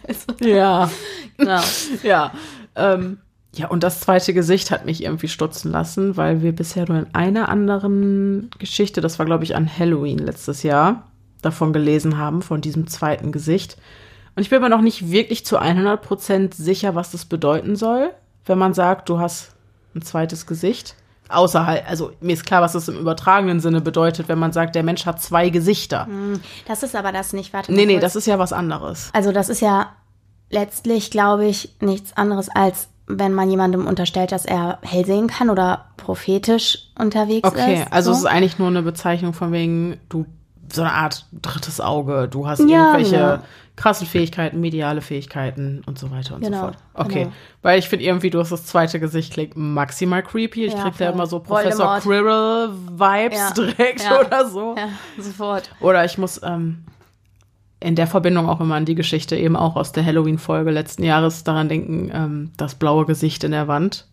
[0.06, 0.48] weißt du?
[0.48, 0.90] Ja,
[1.36, 1.60] Genau.
[2.02, 2.32] ja.
[2.76, 3.18] Ähm,
[3.54, 7.14] ja, und das zweite Gesicht hat mich irgendwie stutzen lassen, weil wir bisher nur in
[7.14, 11.04] einer anderen Geschichte, das war, glaube ich, an Halloween letztes Jahr,
[11.42, 13.76] davon gelesen haben, von diesem zweiten Gesicht.
[14.36, 18.10] Und ich bin mir noch nicht wirklich zu 100% sicher, was das bedeuten soll,
[18.44, 19.52] wenn man sagt, du hast
[19.94, 20.94] ein zweites Gesicht.
[21.28, 24.74] Außer halt, also mir ist klar, was das im übertragenen Sinne bedeutet, wenn man sagt,
[24.74, 26.08] der Mensch hat zwei Gesichter.
[26.66, 28.02] Das ist aber das nicht, warte Nee, nee, kurz.
[28.02, 29.10] das ist ja was anderes.
[29.12, 29.92] Also das ist ja
[30.50, 35.50] letztlich, glaube ich, nichts anderes als wenn man jemandem unterstellt, dass er hell sehen kann
[35.50, 37.92] oder prophetisch unterwegs Okay, ist.
[37.92, 38.18] also so.
[38.18, 40.26] es ist eigentlich nur eine Bezeichnung von wegen, du,
[40.72, 43.38] so eine Art drittes Auge, du hast Ja, irgendwelche genau.
[43.76, 46.76] krassen Fähigkeiten, mediale Fähigkeiten und so weiter und Genau, so fort.
[46.94, 47.32] Okay, genau.
[47.62, 50.66] weil ich finde irgendwie, du hast das zweite Gesicht klingt maximal creepy.
[50.66, 51.14] Ich Ja, krieg da voll.
[51.14, 51.98] immer so Professor.
[52.00, 54.20] Quirrell-Vibes Ja, direkt ja.
[54.26, 54.74] oder so.
[54.76, 54.88] ja,
[55.22, 55.70] sofort.
[55.80, 56.84] Oder ich muss, ähm,
[57.80, 61.44] in der Verbindung auch immer an die Geschichte eben auch aus der Halloween-Folge letzten Jahres
[61.44, 64.06] daran denken, ähm, das blaue Gesicht in der Wand.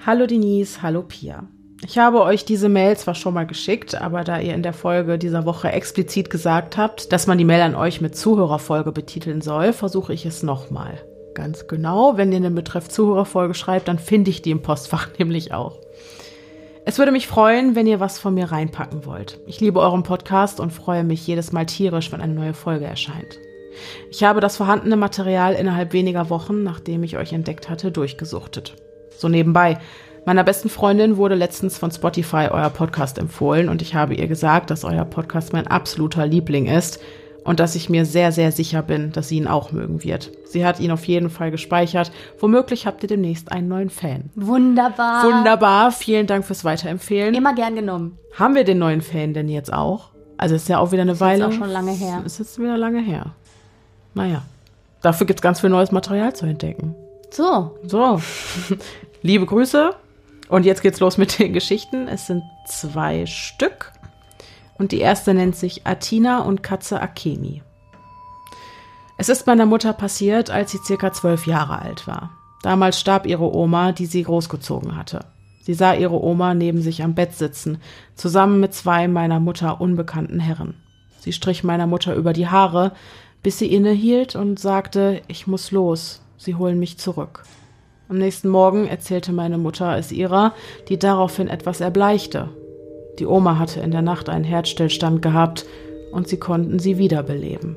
[0.05, 1.45] Hallo Denise, hallo Pia.
[1.85, 5.17] Ich habe euch diese Mail zwar schon mal geschickt, aber da ihr in der Folge
[5.17, 9.73] dieser Woche explizit gesagt habt, dass man die Mail an euch mit Zuhörerfolge betiteln soll,
[9.73, 10.99] versuche ich es nochmal.
[11.35, 15.53] Ganz genau, wenn ihr den Betreff Zuhörerfolge schreibt, dann finde ich die im Postfach nämlich
[15.53, 15.79] auch.
[16.85, 19.41] Es würde mich freuen, wenn ihr was von mir reinpacken wollt.
[19.47, 23.39] Ich liebe euren Podcast und freue mich jedes Mal tierisch, wenn eine neue Folge erscheint.
[24.11, 28.75] Ich habe das vorhandene Material innerhalb weniger Wochen, nachdem ich euch entdeckt hatte, durchgesuchtet.
[29.17, 29.79] So nebenbei.
[30.25, 34.71] Meiner besten Freundin wurde letztens von Spotify euer Podcast empfohlen und ich habe ihr gesagt,
[34.71, 37.01] dass euer Podcast mein absoluter Liebling ist
[37.49, 40.31] und dass ich mir sehr, sehr sicher bin, dass sie ihn auch mögen wird.
[40.45, 42.13] Sie hat ihn auf jeden Fall gespeichert.
[42.39, 44.29] Womöglich habt ihr demnächst einen neuen Fan.
[44.35, 45.25] Wunderbar.
[45.25, 47.35] Wunderbar, vielen Dank fürs Weiterempfehlen.
[47.35, 48.19] Immer gern genommen.
[48.39, 50.11] Haben wir den neuen Fan denn jetzt auch?
[50.37, 51.47] Also ist ja auch wieder eine Weile.
[51.47, 52.23] auch schon lange her.
[52.27, 53.33] Ist jetzt wieder lange her.
[54.13, 54.43] Naja.
[55.01, 56.95] Dafür gibt es ganz viel neues Material zu entdecken.
[57.31, 58.21] So, So.
[59.23, 59.95] Liebe Grüße.
[60.51, 62.09] Und jetzt geht's los mit den Geschichten.
[62.09, 63.93] Es sind zwei Stück.
[64.79, 67.63] Und die erste nennt sich Atina und Katze Akemi.
[69.17, 72.31] Es ist meiner Mutter passiert, als sie circa zwölf Jahre alt war.
[72.63, 75.25] Damals starb ihre Oma, die sie großgezogen hatte.
[75.63, 77.79] Sie sah ihre Oma neben sich am Bett sitzen,
[78.15, 80.75] zusammen mit zwei meiner Mutter unbekannten Herren.
[81.19, 82.93] Sie strich meiner Mutter über die Haare,
[83.43, 87.43] bis sie innehielt und sagte, ich muss los, sie holen mich zurück.
[88.09, 90.55] Am nächsten Morgen erzählte meine Mutter es ihrer,
[90.89, 92.49] die daraufhin etwas erbleichte.
[93.19, 95.67] Die Oma hatte in der Nacht einen Herzstillstand gehabt
[96.13, 97.77] und sie konnten sie wiederbeleben.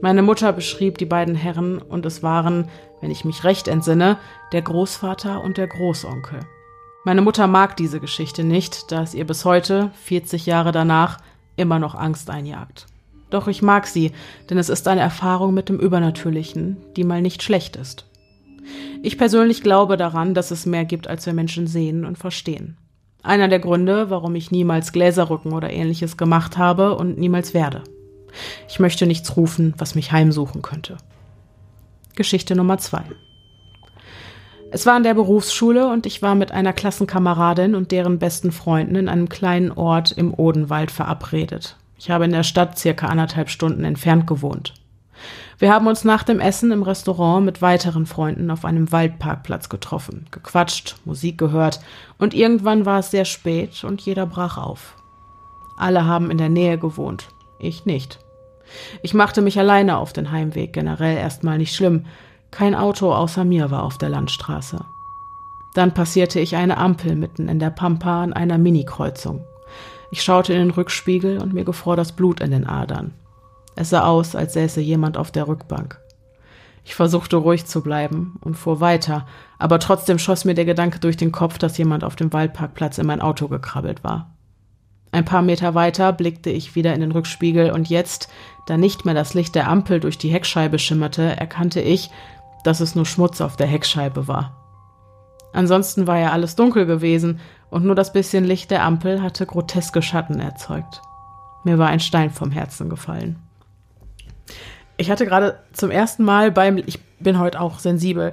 [0.00, 2.68] Meine Mutter beschrieb die beiden Herren und es waren,
[3.00, 4.18] wenn ich mich recht entsinne,
[4.52, 6.40] der Großvater und der Großonkel.
[7.04, 11.18] Meine Mutter mag diese Geschichte nicht, da es ihr bis heute, 40 Jahre danach,
[11.56, 12.86] immer noch Angst einjagt.
[13.30, 14.10] Doch ich mag sie,
[14.50, 18.06] denn es ist eine Erfahrung mit dem Übernatürlichen, die mal nicht schlecht ist.
[19.02, 22.76] Ich persönlich glaube daran, dass es mehr gibt, als wir Menschen sehen und verstehen.
[23.22, 27.82] Einer der Gründe, warum ich niemals Gläserrücken oder ähnliches gemacht habe und niemals werde.
[28.68, 30.96] Ich möchte nichts rufen, was mich heimsuchen könnte.
[32.16, 33.02] Geschichte Nummer zwei.
[34.70, 38.96] Es war in der Berufsschule und ich war mit einer Klassenkameradin und deren besten Freunden
[38.96, 41.76] in einem kleinen Ort im Odenwald verabredet.
[41.98, 44.72] Ich habe in der Stadt circa anderthalb Stunden entfernt gewohnt.
[45.62, 50.26] Wir haben uns nach dem Essen im Restaurant mit weiteren Freunden auf einem Waldparkplatz getroffen,
[50.32, 51.78] gequatscht, Musik gehört
[52.18, 54.96] und irgendwann war es sehr spät und jeder brach auf.
[55.76, 57.28] Alle haben in der Nähe gewohnt,
[57.60, 58.18] ich nicht.
[59.04, 62.06] Ich machte mich alleine auf den Heimweg, generell erstmal nicht schlimm.
[62.50, 64.84] Kein Auto außer mir war auf der Landstraße.
[65.74, 69.44] Dann passierte ich eine Ampel mitten in der Pampa an einer Mini-Kreuzung.
[70.10, 73.14] Ich schaute in den Rückspiegel und mir gefror das Blut in den Adern.
[73.76, 76.00] Es sah aus, als säße jemand auf der Rückbank.
[76.84, 79.26] Ich versuchte ruhig zu bleiben und fuhr weiter,
[79.58, 83.06] aber trotzdem schoss mir der Gedanke durch den Kopf, dass jemand auf dem Waldparkplatz in
[83.06, 84.34] mein Auto gekrabbelt war.
[85.12, 88.28] Ein paar Meter weiter blickte ich wieder in den Rückspiegel und jetzt,
[88.66, 92.10] da nicht mehr das Licht der Ampel durch die Heckscheibe schimmerte, erkannte ich,
[92.64, 94.56] dass es nur Schmutz auf der Heckscheibe war.
[95.52, 100.00] Ansonsten war ja alles dunkel gewesen und nur das bisschen Licht der Ampel hatte groteske
[100.00, 101.02] Schatten erzeugt.
[101.64, 103.36] Mir war ein Stein vom Herzen gefallen.
[104.96, 108.32] Ich hatte gerade zum ersten Mal beim, ich bin heute auch sensibel.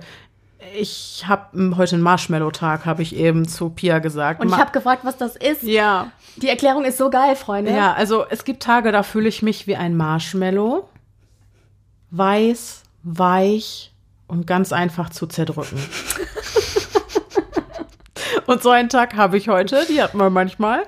[0.78, 4.42] Ich habe heute einen Marshmallow-Tag, habe ich eben zu Pia gesagt.
[4.42, 5.64] und ich habe gefragt, was das ist.
[5.64, 7.72] ja, Die Erklärung ist so geil, Freunde.
[7.72, 10.88] ja, also es gibt Tage, da fühle ich mich wie ein Marshmallow.
[12.12, 13.94] Weiß, weich
[14.28, 15.80] und ganz einfach zu zerdrücken.
[18.46, 20.82] Und so einen Tag habe ich heute, die hat man manchmal.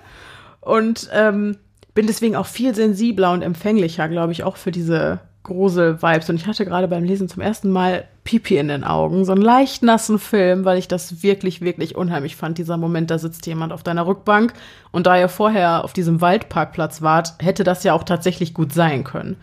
[0.61, 1.57] Und ähm,
[1.93, 6.29] bin deswegen auch viel sensibler und empfänglicher, glaube ich, auch für diese Grusel-Vibes.
[6.29, 9.25] Und ich hatte gerade beim Lesen zum ersten Mal Pipi in den Augen.
[9.25, 12.57] So einen leicht nassen Film, weil ich das wirklich, wirklich unheimlich fand.
[12.57, 14.53] Dieser Moment, da sitzt jemand auf deiner Rückbank.
[14.91, 19.03] Und da ihr vorher auf diesem Waldparkplatz wart, hätte das ja auch tatsächlich gut sein
[19.03, 19.37] können.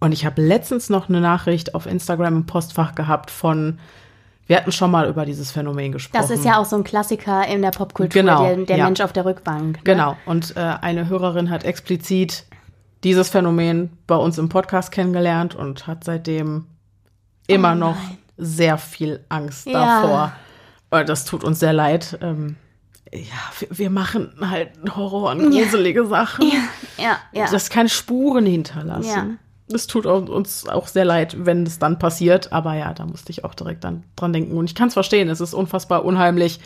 [0.00, 3.78] Und ich habe letztens noch eine Nachricht auf Instagram im Postfach gehabt von,
[4.46, 6.20] wir hatten schon mal über dieses Phänomen gesprochen.
[6.20, 8.84] Das ist ja auch so ein Klassiker in der Popkultur, Genau, der, der ja.
[8.84, 9.76] Mensch auf der Rückbank.
[9.78, 9.82] Ne?
[9.84, 10.16] Genau.
[10.26, 12.44] Und äh, eine Hörerin hat explizit
[13.04, 16.66] dieses Phänomen bei uns im Podcast kennengelernt und hat seitdem
[17.46, 17.96] immer Oh noch
[18.36, 20.00] sehr viel Angst Ja.
[20.02, 20.32] davor.
[20.90, 22.18] Und das tut uns sehr leid.
[22.22, 22.56] Ähm,
[23.12, 23.20] ja,
[23.58, 26.50] wir, wir machen halt Horror und gruselige Sachen,
[26.96, 27.50] Ja, ja.
[27.50, 29.38] das keine Spuren hinterlassen.
[29.74, 32.52] Es tut uns auch sehr leid, wenn es dann passiert.
[32.52, 34.56] Aber ja, da musste ich auch direkt dann dran denken.
[34.56, 35.28] Und ich kann es verstehen.
[35.28, 36.60] Es ist unfassbar unheimlich.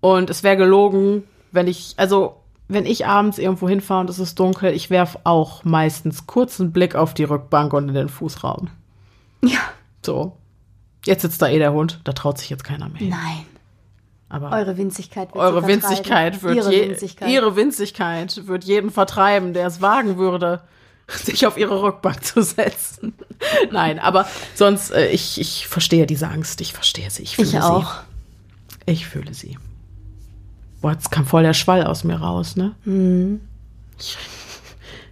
[0.00, 2.36] Und es wäre gelogen, wenn ich, also
[2.68, 6.94] wenn ich abends irgendwo hinfahre und es ist dunkel, ich werf auch meistens kurzen Blick
[6.94, 8.68] auf die Rückbank und in den Fußraum.
[9.44, 9.58] ja.
[10.04, 10.36] So.
[11.04, 13.02] Jetzt sitzt da eh der Hund, da traut sich jetzt keiner mehr.
[13.02, 13.46] Nein.
[14.28, 17.28] Aber Eure Winzigkeit wird eure Winzigkeit wird Ihre je, Winzigkeit.
[17.30, 20.60] ihre Winzigkeit wird jeden vertreiben, der es wagen würde,
[21.24, 23.14] sich auf ihre Rückbank zu setzen.
[23.70, 26.60] Nein, aber sonst, äh, ich, ich verstehe diese Angst.
[26.60, 27.22] Ich verstehe sie.
[27.22, 27.94] Ich, fühle ich auch.
[28.86, 28.92] Sie.
[28.92, 29.58] Ich fühle sie.
[30.80, 32.74] Boah, jetzt kam voll der Schwall aus mir raus, ne?
[33.98, 34.16] Ich,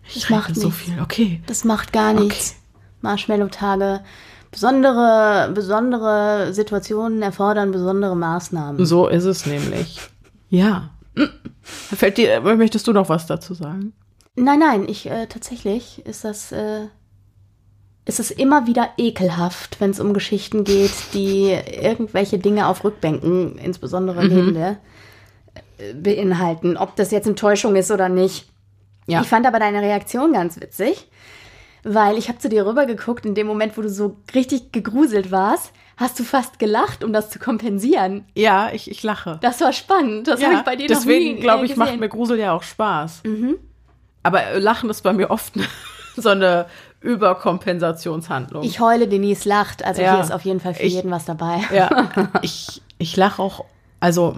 [0.09, 1.01] ich Das macht rede so viel.
[1.01, 1.43] Okay.
[1.47, 2.57] Das macht gar nichts.
[3.03, 4.01] Marshmallow-Tage.
[4.51, 8.85] Besondere, besondere Situationen erfordern besondere Maßnahmen.
[8.87, 10.01] So ist es nämlich.
[10.49, 10.91] Ja.
[11.63, 13.93] Fällt dir, möchtest du noch was dazu sagen?
[14.45, 16.87] Nein, nein, ich äh, tatsächlich ist das äh,
[18.05, 23.59] ist es immer wieder ekelhaft, wenn es um Geschichten geht, die irgendwelche Dinge auf Rückbänken,
[23.59, 24.31] insbesondere Mhm.
[24.31, 24.79] lebende,
[25.79, 26.77] äh, beinhalten.
[26.79, 28.49] Ob das jetzt Enttäuschung ist oder nicht.
[29.07, 29.21] Ja.
[29.21, 31.09] Ich fand aber deine Reaktion ganz witzig,
[31.83, 35.73] weil ich habe zu dir rübergeguckt, in dem Moment, wo du so richtig gegruselt warst,
[35.99, 38.25] hast du fast gelacht, um das zu kompensieren.
[38.35, 39.39] Ja, ich, ich lache.
[39.43, 40.29] Das war spannend.
[40.29, 41.93] Das habe ich bei dir noch deswegen nie glaube äh, ich, macht.
[41.93, 42.01] Mhm.
[42.01, 43.23] mir Grusel ja auch Spaß.
[44.23, 45.53] Aber äh, Lachen ist bei mir oft
[46.17, 46.67] so eine
[47.01, 48.63] Überkompensationshandlung.
[48.65, 49.85] Ich heule, Denise lacht.
[49.85, 50.15] Also Ja.
[50.15, 51.61] hier ist auf jeden Fall für Ich- jeden was dabei.
[51.73, 52.09] ja,
[52.43, 53.65] ich, ich lache auch,
[54.01, 54.37] also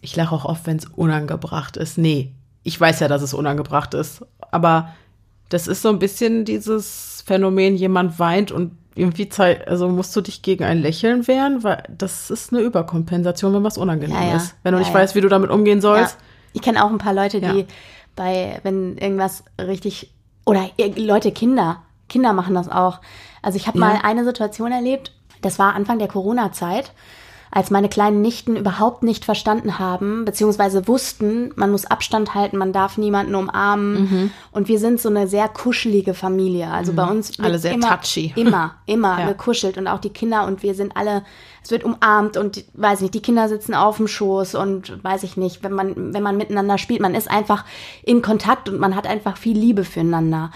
[0.00, 1.98] ich lache auch oft, wenn es unangebracht ist.
[1.98, 2.32] Nee,
[2.62, 4.90] ich weiß ja, dass es unangebracht ist, aber
[5.48, 10.20] das ist so ein bisschen dieses Phänomen, jemand weint und irgendwie zei- also musst du
[10.20, 14.36] dich gegen ein Lächeln wehren, weil das ist eine Überkompensation, wenn was unangenehm Ja, ja.
[14.36, 14.56] ist.
[14.62, 15.00] Wenn du Ja, nicht ja.
[15.00, 15.82] weißt, wie du damit umgehen Ja.
[15.82, 16.18] sollst.
[16.52, 17.64] Ich kenne auch ein paar Leute, die Ja.
[18.18, 20.12] Bei, wenn irgendwas richtig,
[20.44, 23.00] oder Leute, Kinder, Kinder machen das auch.
[23.42, 23.84] Also ich habe Ja.
[23.86, 26.92] mal eine Situation erlebt, das war Anfang der Corona-Zeit,
[27.50, 32.74] als meine kleinen Nichten überhaupt nicht verstanden haben, beziehungsweise wussten, man muss Abstand halten, man
[32.74, 34.00] darf niemanden umarmen.
[34.02, 34.30] Mhm.
[34.52, 36.68] Und wir sind so eine sehr kuschelige Familie.
[36.70, 38.34] Also bei uns Alle sehr immer, touchy.
[38.36, 39.28] Immer, immer Ja.
[39.28, 41.24] gekuschelt und auch die Kinder und wir sind alle,
[41.62, 45.36] es wird umarmt und weiß nicht, die Kinder sitzen auf dem Schoß und weiß ich
[45.36, 47.64] nicht, wenn man, wenn man miteinander spielt, man ist einfach
[48.02, 50.50] in Kontakt und man hat einfach viel Liebe füreinander.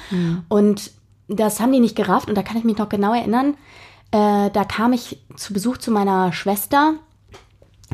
[0.49, 0.93] Und
[1.29, 3.55] das haben die nicht gerafft und da kann ich mich noch genau erinnern.
[4.11, 6.95] Äh, da kam ich zu Besuch zu meiner Schwester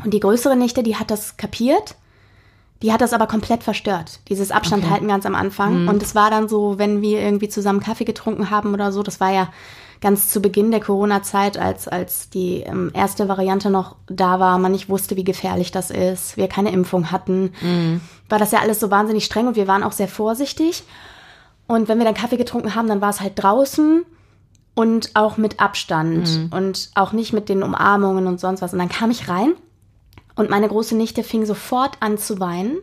[0.03, 1.95] und die größere Nichte, die hat das kapiert.
[2.81, 5.89] Die hat das aber komplett verstört, dieses Abstand halten ganz am Anfang.
[5.89, 9.19] Und es war dann so, wenn wir irgendwie zusammen Kaffee getrunken haben oder so, das
[9.19, 9.49] war ja
[10.01, 14.71] ganz zu Beginn der Corona-Zeit, als, als die ähm, erste Variante noch da war, man
[14.71, 17.53] nicht wusste, wie gefährlich das ist, wir keine Impfung hatten,
[18.29, 20.83] war das ja alles so wahnsinnig streng und wir waren auch sehr vorsichtig.
[21.67, 24.03] Und wenn wir dann Kaffee getrunken haben, dann war es halt draußen
[24.73, 28.73] und auch mit Abstand und auch nicht mit den Umarmungen und sonst was.
[28.73, 29.53] Und dann kam ich rein
[30.35, 32.77] und meine große Nichte fing sofort an zu weinen,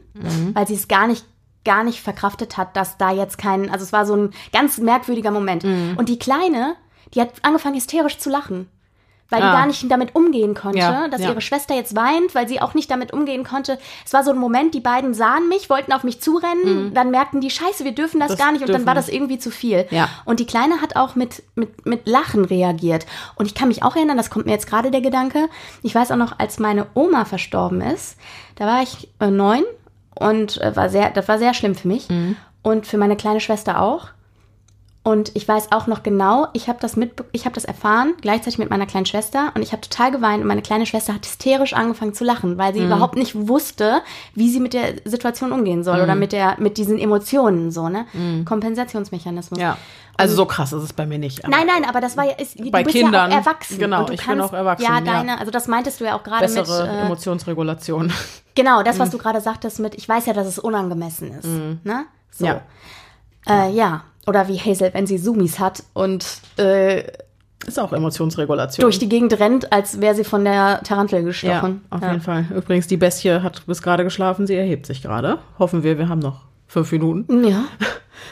[0.55, 1.25] weil sie es gar nicht
[1.65, 5.33] gar nicht verkraftet hat, dass da jetzt kein, also es war so ein ganz merkwürdiger
[5.33, 5.65] Moment.
[5.97, 6.77] Und die Kleine,
[7.15, 8.69] die hat angefangen hysterisch zu lachen,
[9.29, 9.53] weil die Ah.
[9.53, 11.31] gar nicht damit umgehen konnte, Ja, dass ja.
[11.31, 13.77] ihre Schwester jetzt weint, weil sie auch nicht damit umgehen konnte.
[14.05, 17.41] Es war so ein Moment, die beiden sahen mich, wollten auf mich zurennen, dann merkten
[17.41, 18.33] die, scheiße, wir dürfen das, Mhm.
[18.37, 19.87] Das gar nicht und dann war das irgendwie zu viel.
[19.91, 20.09] Ja.
[20.25, 23.05] Und die Kleine hat auch mit, mit, mit Lachen reagiert.
[23.35, 25.49] Und ich kann mich auch erinnern, das kommt mir jetzt gerade der Gedanke,
[25.83, 28.17] ich weiß auch noch, als meine Oma verstorben ist,
[28.55, 29.65] da war ich äh, neun
[30.15, 32.07] und äh, war sehr, das war sehr schlimm für mich
[32.63, 34.09] und für meine kleine Schwester auch.
[35.07, 38.59] Und ich weiß auch noch genau, ich habe das mit, ich habe das erfahren, gleichzeitig
[38.59, 41.75] mit meiner kleinen Schwester und ich habe total geweint und meine kleine Schwester hat hysterisch
[41.75, 42.87] angefangen zu lachen, weil sie Mhm.
[42.87, 44.01] überhaupt nicht wusste,
[44.35, 48.05] wie sie mit der Situation umgehen soll oder mit der mit diesen Emotionen so, ne?
[48.45, 49.59] Kompensationsmechanismus.
[49.59, 49.63] Mhm.
[49.65, 49.77] Ja.
[50.17, 51.47] Also so krass ist es bei mir nicht.
[51.47, 53.79] Nein, nein, aber das war ja, ist, Bei Kindern, ja erwachsen.
[53.79, 55.01] genau, ich bin kannst, auch erwachsen, Ja, ja.
[55.05, 58.13] deine, also das meintest du ja auch gerade mit, Bessere äh, Emotionsregulation.
[58.57, 59.01] genau, das, Mhm.
[59.03, 61.47] was du gerade sagtest mit, ich weiß ja, dass es unangemessen ist,
[61.85, 62.07] ne?
[62.33, 62.47] So.
[62.47, 62.61] Ja.
[63.49, 64.03] Äh, ja.
[64.27, 66.27] Oder wie Hazel, wenn sie Zoomies hat und
[66.59, 67.05] äh,
[67.67, 68.83] Ist auch Emotionsregulation.
[68.83, 71.85] durch die Gegend rennt, als wäre sie von der Tarantel ja, gestochen.
[71.91, 72.47] auf jeden Fall.
[72.55, 75.39] Übrigens, die Bestie hat bis gerade geschlafen, sie erhebt sich gerade.
[75.59, 77.45] Hoffen wir, wir haben noch fünf Minuten.
[77.45, 77.65] Ja.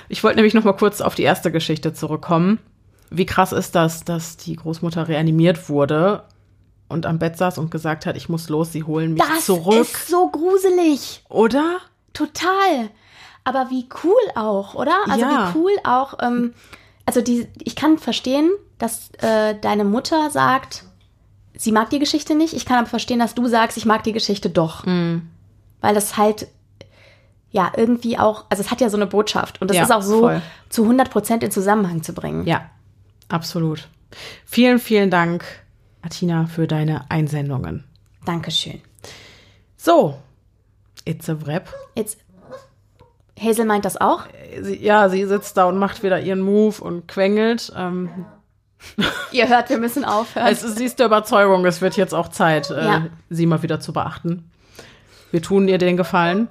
[0.09, 2.59] Ich wollte nämlich noch mal kurz auf die erste Geschichte zurückkommen.
[3.11, 6.25] Wie krass ist das, dass die Großmutter reanimiert wurde
[6.89, 9.83] und am Bett saß und gesagt hat, ich muss los, sie holen mich Das zurück.
[9.83, 11.23] ist so gruselig.
[11.29, 11.77] Oder?
[12.13, 12.91] Total.
[13.45, 14.95] Aber wie cool auch, oder?
[15.09, 15.53] Also Ja.
[15.55, 16.15] wie cool auch.
[16.21, 16.55] Ähm,
[17.07, 20.85] also die, ich kann verstehen, dass äh, deine Mutter sagt,
[21.57, 22.55] sie mag die Geschichte nicht.
[22.55, 24.87] Ich kann aber verstehen, dass du sagst, ich mag die Geschichte doch.
[24.87, 25.29] Mhm.
[25.81, 26.49] Weil das halt
[27.51, 30.03] ja irgendwie auch, also es hat ja so eine Botschaft und das Ja, ist auch
[30.03, 30.43] so voll.
[30.71, 32.47] zu 100 Prozent in Zusammenhang zu bringen.
[32.47, 32.69] Ja,
[33.29, 33.89] absolut.
[34.47, 35.45] Vielen, vielen Dank,
[36.03, 37.85] Atina, für deine Einsendungen.
[38.25, 38.81] Dankeschön.
[39.77, 40.17] So,
[41.05, 41.69] it's a wrap.
[41.95, 42.19] Jetzt,
[43.41, 44.25] Hazel meint das auch.
[44.61, 47.73] Sie, ja, sie sitzt da und macht wieder ihren Move und quengelt.
[47.77, 48.09] Ähm,
[49.33, 50.47] Ihr hört, wir müssen aufhören.
[50.49, 53.07] es ist, sie ist der Überzeugung, es wird jetzt auch Zeit, äh, Ja.
[53.31, 54.51] sie mal wieder zu beachten.
[55.31, 56.49] Wir tun ihr den Gefallen.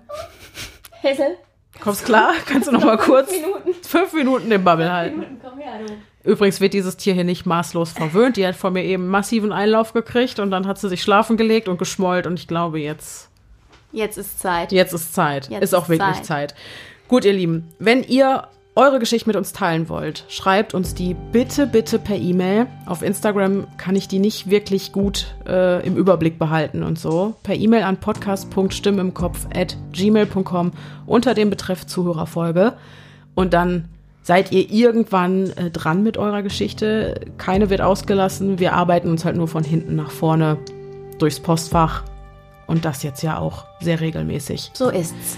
[1.04, 1.38] Hazel,
[1.80, 2.32] Kommst klar?
[2.46, 3.74] Kannst du noch mal kurz Minuten.
[3.88, 5.24] fünf Minuten den Bubble halten?
[5.44, 5.94] komm her, du.
[6.30, 8.38] Übrigens wird dieses Tier hier nicht maßlos verwöhnt.
[8.38, 11.68] Die hat von mir eben massiven Einlauf gekriegt und dann hat sie sich schlafen gelegt
[11.68, 13.30] und geschmollt und ich glaube jetzt
[13.94, 14.72] Jetzt ist Zeit.
[14.72, 15.50] Jetzt ist Zeit.
[15.50, 16.26] Jetzt ist auch ist wirklich Zeit.
[16.26, 16.56] Zeit.
[17.08, 21.68] Gut, ihr Lieben, wenn ihr eure Geschichte mit uns teilen wollt, schreibt uns die bitte,
[21.68, 22.66] bitte per E-Mail.
[22.88, 27.36] Auf Instagram kann ich die nicht wirklich gut äh, im Überblick behalten und so.
[27.44, 30.72] Per E-Mail an podcast.stimmimkopf at gmail.com
[31.06, 32.74] unter dem Betreff Zuhörerfolge.
[33.36, 33.90] Und dann
[34.24, 37.22] seid ihr irgendwann äh, dran mit eurer Geschichte.
[37.38, 38.58] Keine wird ausgelassen.
[38.58, 40.58] Wir arbeiten uns halt nur von hinten nach vorne
[41.20, 42.04] durchs Postfach.
[42.68, 44.72] Und das jetzt ja auch sehr regelmäßig.
[44.74, 45.38] So ist's.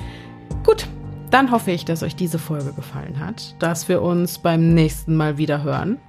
[0.64, 0.88] Gut,
[1.32, 5.38] dann hoffe ich, dass euch diese Folge gefallen hat, dass wir uns beim nächsten Mal
[5.38, 6.00] wieder hören.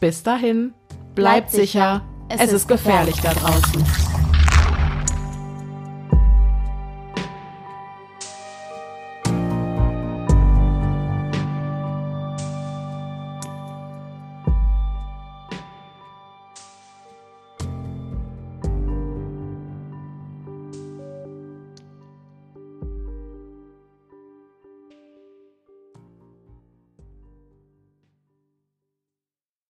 [0.00, 0.74] Bis dahin,
[1.14, 2.02] bleibt, Bleibt sicher.
[2.30, 2.42] sicher.
[2.42, 3.84] Es, ist gefährlich da draußen.